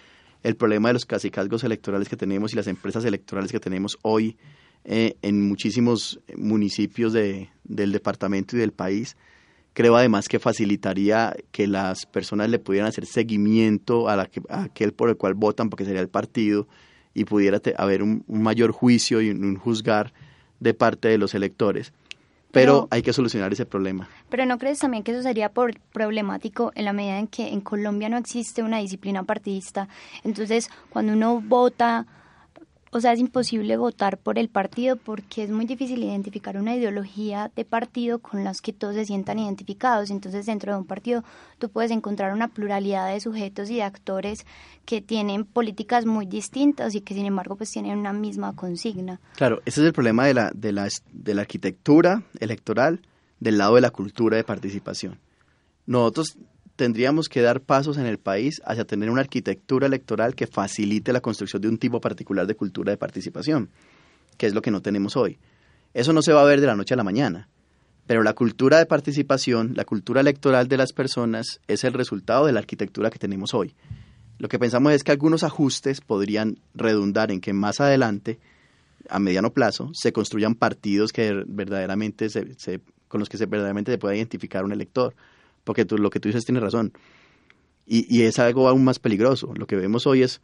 el 0.43 0.57
problema 0.57 0.89
de 0.89 0.95
los 0.95 1.05
casicazgos 1.05 1.63
electorales 1.63 2.09
que 2.09 2.17
tenemos 2.17 2.51
y 2.51 2.57
las 2.57 2.67
empresas 2.67 3.05
electorales 3.05 3.53
que 3.53 3.61
tenemos 3.61 3.97
hoy 4.01 4.35
eh, 4.83 5.15
en 5.21 5.47
muchísimos 5.47 6.19
municipios 6.35 7.13
de, 7.13 7.47
del 7.63 7.93
departamento 7.93 8.57
y 8.57 8.59
del 8.59 8.73
país. 8.73 9.15
Creo 9.71 9.95
además 9.95 10.27
que 10.27 10.39
facilitaría 10.39 11.33
que 11.53 11.67
las 11.67 12.05
personas 12.05 12.49
le 12.49 12.59
pudieran 12.59 12.89
hacer 12.89 13.05
seguimiento 13.05 14.09
a, 14.09 14.17
la 14.17 14.29
a 14.49 14.63
aquel 14.63 14.91
por 14.91 15.07
el 15.07 15.15
cual 15.15 15.33
votan, 15.33 15.69
porque 15.69 15.85
sería 15.85 16.01
el 16.01 16.09
partido, 16.09 16.67
y 17.15 17.25
pudiera 17.25 17.59
haber 17.77 18.03
un, 18.03 18.23
mayor 18.27 18.71
juicio 18.71 19.21
y 19.21 19.31
un 19.31 19.55
juzgar 19.57 20.13
de 20.59 20.75
parte 20.75 21.07
de 21.07 21.17
los 21.17 21.33
electores 21.33 21.91
pero, 22.55 22.87
hay 22.89 23.01
que 23.01 23.11
solucionar 23.11 23.51
ese 23.51 23.65
problema. 23.65 24.07
Pero 24.29 24.45
¿no 24.45 24.57
crees 24.57 24.79
también 24.79 25.03
que 25.03 25.11
eso 25.11 25.21
sería 25.21 25.49
por 25.49 25.77
problemático 25.91 26.71
en 26.75 26.85
la 26.85 26.93
medida 26.93 27.19
en 27.19 27.27
que 27.27 27.49
en 27.49 27.59
Colombia 27.59 28.07
no 28.07 28.17
existe 28.17 28.63
una 28.63 28.77
disciplina 28.77 29.23
partidista? 29.23 29.89
Entonces, 30.23 30.69
cuando 30.89 31.11
uno 31.13 31.41
vota 31.41 32.05
o 32.95 33.01
sea, 33.01 33.11
es 33.11 33.19
imposible 33.19 33.75
votar 33.75 34.17
por 34.17 34.39
el 34.39 34.47
partido 34.47 34.95
porque 34.95 35.43
es 35.43 35.51
muy 35.51 35.65
difícil 35.65 36.01
identificar 36.01 36.55
una 36.55 36.77
ideología 36.77 37.51
de 37.53 37.65
partido 37.65 38.19
con 38.19 38.45
las 38.45 38.61
que 38.61 38.71
todos 38.71 38.95
se 38.95 39.03
sientan 39.03 39.37
identificados. 39.37 40.11
Entonces, 40.11 40.45
dentro 40.45 40.71
de 40.71 40.79
un 40.79 40.85
partido 40.85 41.21
tú 41.59 41.67
puedes 41.67 41.91
encontrar 41.91 42.31
una 42.31 42.47
pluralidad 42.47 43.11
de 43.11 43.19
sujetos 43.19 43.69
y 43.69 43.75
de 43.75 43.83
actores 43.83 44.45
que 44.85 45.01
tienen 45.01 45.43
políticas 45.43 46.05
muy 46.05 46.25
distintas 46.25 46.95
y 46.95 47.01
que, 47.01 47.13
sin 47.13 47.25
embargo, 47.25 47.57
pues 47.57 47.69
tienen 47.69 47.97
una 47.97 48.13
misma 48.13 48.55
consigna. 48.55 49.19
Claro, 49.35 49.61
ese 49.65 49.81
es 49.81 49.87
el 49.87 49.93
problema 49.93 50.25
de 50.27 50.33
la, 50.33 50.51
de 50.55 50.71
la, 50.71 50.87
de 51.11 51.33
la 51.33 51.41
arquitectura 51.41 52.23
electoral 52.39 53.01
del 53.41 53.57
lado 53.57 53.75
de 53.75 53.81
la 53.81 53.91
cultura 53.91 54.37
de 54.37 54.45
participación. 54.45 55.19
Nosotros 55.85 56.37
tendríamos 56.75 57.29
que 57.29 57.41
dar 57.41 57.61
pasos 57.61 57.97
en 57.97 58.05
el 58.05 58.17
país 58.17 58.61
hacia 58.65 58.85
tener 58.85 59.09
una 59.09 59.21
arquitectura 59.21 59.87
electoral 59.87 60.35
que 60.35 60.47
facilite 60.47 61.13
la 61.13 61.21
construcción 61.21 61.61
de 61.61 61.69
un 61.69 61.77
tipo 61.77 62.01
particular 62.01 62.47
de 62.47 62.55
cultura 62.55 62.91
de 62.91 62.97
participación, 62.97 63.69
que 64.37 64.47
es 64.47 64.53
lo 64.53 64.61
que 64.61 64.71
no 64.71 64.81
tenemos 64.81 65.15
hoy. 65.15 65.37
Eso 65.93 66.11
no 66.11 66.21
se 66.21 66.33
va 66.33 66.41
a 66.41 66.45
ver 66.45 66.59
de 66.59 66.67
la 66.67 66.75
noche 66.75 66.93
a 66.93 66.97
la 66.97 67.03
mañana, 67.03 67.47
pero 68.07 68.23
la 68.23 68.33
cultura 68.33 68.77
de 68.77 68.85
participación, 68.85 69.73
la 69.75 69.85
cultura 69.85 70.21
electoral 70.21 70.67
de 70.67 70.77
las 70.77 70.91
personas 70.91 71.61
es 71.67 71.83
el 71.83 71.93
resultado 71.93 72.45
de 72.45 72.51
la 72.51 72.59
arquitectura 72.59 73.09
que 73.09 73.19
tenemos 73.19 73.53
hoy. 73.53 73.73
Lo 74.37 74.49
que 74.49 74.59
pensamos 74.59 74.91
es 74.91 75.03
que 75.03 75.11
algunos 75.11 75.43
ajustes 75.43 76.01
podrían 76.01 76.57
redundar 76.73 77.31
en 77.31 77.39
que 77.39 77.53
más 77.53 77.79
adelante, 77.79 78.37
a 79.07 79.19
mediano 79.19 79.53
plazo, 79.53 79.91
se 79.93 80.11
construyan 80.11 80.55
partidos 80.55 81.13
que 81.13 81.43
verdaderamente 81.47 82.29
se, 82.29 82.81
con 83.07 83.19
los 83.19 83.29
que 83.29 83.37
se 83.37 83.45
verdaderamente 83.45 83.93
se 83.93 83.97
pueda 83.97 84.15
identificar 84.15 84.65
un 84.65 84.73
elector 84.73 85.15
porque 85.65 85.83
tú, 85.83 85.97
lo 85.97 86.09
que 86.09 86.21
tú 86.21 86.29
dices 86.29 86.45
tiene 86.45 86.61
razón. 86.61 86.93
Y, 87.85 88.05
y 88.15 88.23
es 88.23 88.39
algo 88.39 88.69
aún 88.69 88.85
más 88.85 88.99
peligroso. 88.99 89.53
Lo 89.53 89.67
que 89.67 89.75
vemos 89.75 90.07
hoy 90.07 90.23
es 90.23 90.41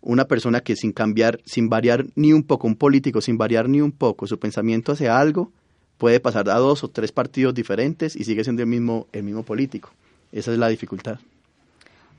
una 0.00 0.24
persona 0.24 0.60
que 0.60 0.76
sin 0.76 0.92
cambiar, 0.92 1.40
sin 1.44 1.68
variar 1.68 2.06
ni 2.14 2.32
un 2.32 2.42
poco, 2.42 2.66
un 2.66 2.76
político 2.76 3.20
sin 3.20 3.36
variar 3.36 3.68
ni 3.68 3.82
un 3.82 3.92
poco 3.92 4.26
su 4.26 4.38
pensamiento 4.38 4.92
hacia 4.92 5.18
algo, 5.18 5.52
puede 5.98 6.20
pasar 6.20 6.48
a 6.48 6.54
dos 6.54 6.82
o 6.82 6.88
tres 6.88 7.12
partidos 7.12 7.54
diferentes 7.54 8.16
y 8.16 8.24
sigue 8.24 8.42
siendo 8.42 8.62
el 8.62 8.68
mismo, 8.68 9.06
el 9.12 9.22
mismo 9.22 9.42
político. 9.42 9.90
Esa 10.32 10.52
es 10.52 10.58
la 10.58 10.68
dificultad. 10.68 11.18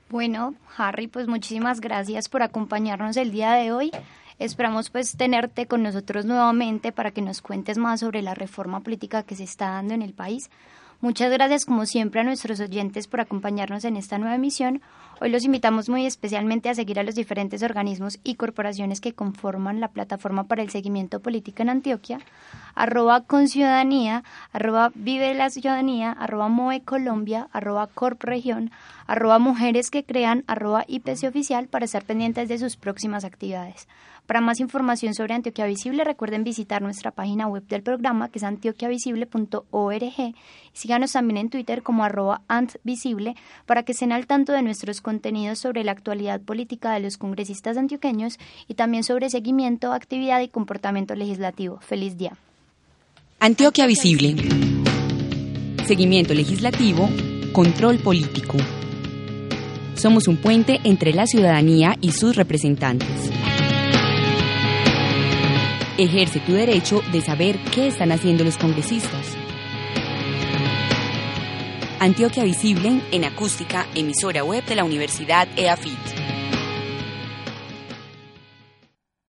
Bueno, 0.08 0.54
Harry, 0.76 1.08
pues 1.08 1.26
muchísimas 1.26 1.80
gracias 1.80 2.28
por 2.28 2.42
acompañarnos 2.42 3.16
el 3.16 3.32
día 3.32 3.52
de 3.54 3.72
hoy. 3.72 3.90
Esperamos 4.38 4.90
pues 4.90 5.16
tenerte 5.16 5.66
con 5.66 5.82
nosotros 5.82 6.24
nuevamente 6.26 6.92
para 6.92 7.12
que 7.12 7.22
nos 7.22 7.40
cuentes 7.40 7.78
más 7.78 8.00
sobre 8.00 8.22
la 8.22 8.34
reforma 8.34 8.80
política 8.80 9.22
que 9.22 9.34
se 9.34 9.44
está 9.44 9.70
dando 9.70 9.94
en 9.94 10.02
el 10.02 10.12
país. 10.12 10.50
Muchas 11.02 11.32
gracias 11.32 11.66
como 11.66 11.84
siempre 11.84 12.20
a 12.20 12.24
nuestros 12.24 12.60
oyentes 12.60 13.08
por 13.08 13.20
acompañarnos 13.20 13.84
en 13.84 13.96
esta 13.96 14.18
nueva 14.18 14.36
emisión. 14.36 14.82
Hoy 15.22 15.30
los 15.30 15.44
invitamos 15.44 15.88
muy 15.88 16.04
especialmente 16.04 16.68
a 16.68 16.74
seguir 16.74 16.98
a 16.98 17.04
los 17.04 17.14
diferentes 17.14 17.62
organismos 17.62 18.18
y 18.24 18.34
corporaciones 18.34 19.00
que 19.00 19.12
conforman 19.12 19.78
la 19.78 19.86
plataforma 19.86 20.48
para 20.48 20.62
el 20.62 20.70
seguimiento 20.70 21.20
político 21.20 21.62
en 21.62 21.68
Antioquia, 21.68 22.18
arroba 22.74 23.20
con 23.20 23.46
ciudadanía, 23.46 24.24
arroba 24.52 24.90
vive 24.96 25.32
la 25.34 25.48
ciudadanía, 25.48 26.10
arroba 26.10 26.48
moe 26.48 26.82
Colombia, 26.82 27.46
arroba 27.52 27.86
corp 27.86 28.20
región, 28.24 28.72
arroba 29.06 29.38
mujeres 29.38 29.92
que 29.92 30.02
crean, 30.02 30.42
arroba 30.48 30.84
IPC 30.88 31.28
oficial 31.28 31.68
para 31.68 31.84
estar 31.84 32.02
pendientes 32.04 32.48
de 32.48 32.58
sus 32.58 32.76
próximas 32.76 33.24
actividades. 33.24 33.86
Para 34.26 34.40
más 34.40 34.60
información 34.60 35.14
sobre 35.14 35.34
Antioquia 35.34 35.66
Visible, 35.66 36.04
recuerden 36.04 36.44
visitar 36.44 36.80
nuestra 36.80 37.10
página 37.10 37.48
web 37.48 37.66
del 37.66 37.82
programa, 37.82 38.28
que 38.28 38.38
es 38.38 38.44
antioquiavisible.org. 38.44 40.34
Síganos 40.72 41.12
también 41.12 41.38
en 41.38 41.50
Twitter 41.50 41.82
como 41.82 42.04
arroba 42.04 42.42
antvisible 42.46 43.34
para 43.66 43.82
que 43.82 43.92
estén 43.92 44.12
al 44.12 44.28
tanto 44.28 44.52
de 44.52 44.62
nuestros 44.62 45.00
contenidos 45.12 45.58
sobre 45.58 45.84
la 45.84 45.92
actualidad 45.92 46.40
política 46.40 46.94
de 46.94 47.00
los 47.00 47.18
congresistas 47.18 47.76
antioqueños 47.76 48.38
y 48.66 48.74
también 48.74 49.04
sobre 49.04 49.28
seguimiento, 49.28 49.92
actividad 49.92 50.40
y 50.40 50.48
comportamiento 50.48 51.14
legislativo. 51.14 51.80
Feliz 51.80 52.16
día. 52.16 52.32
Antioquia 53.38 53.86
Visible. 53.86 54.36
Seguimiento 55.86 56.32
legislativo, 56.32 57.10
control 57.52 57.98
político. 57.98 58.56
Somos 59.96 60.28
un 60.28 60.38
puente 60.38 60.80
entre 60.84 61.12
la 61.12 61.26
ciudadanía 61.26 61.94
y 62.00 62.12
sus 62.12 62.34
representantes. 62.34 63.30
Ejerce 65.98 66.40
tu 66.40 66.54
derecho 66.54 67.02
de 67.12 67.20
saber 67.20 67.58
qué 67.74 67.88
están 67.88 68.12
haciendo 68.12 68.44
los 68.44 68.56
congresistas. 68.56 69.41
Antioquia 72.02 72.42
Visible 72.42 73.00
en 73.12 73.24
acústica, 73.24 73.86
emisora 73.94 74.42
web 74.42 74.64
de 74.64 74.74
la 74.74 74.82
Universidad 74.82 75.46
EAFIT. 75.56 76.21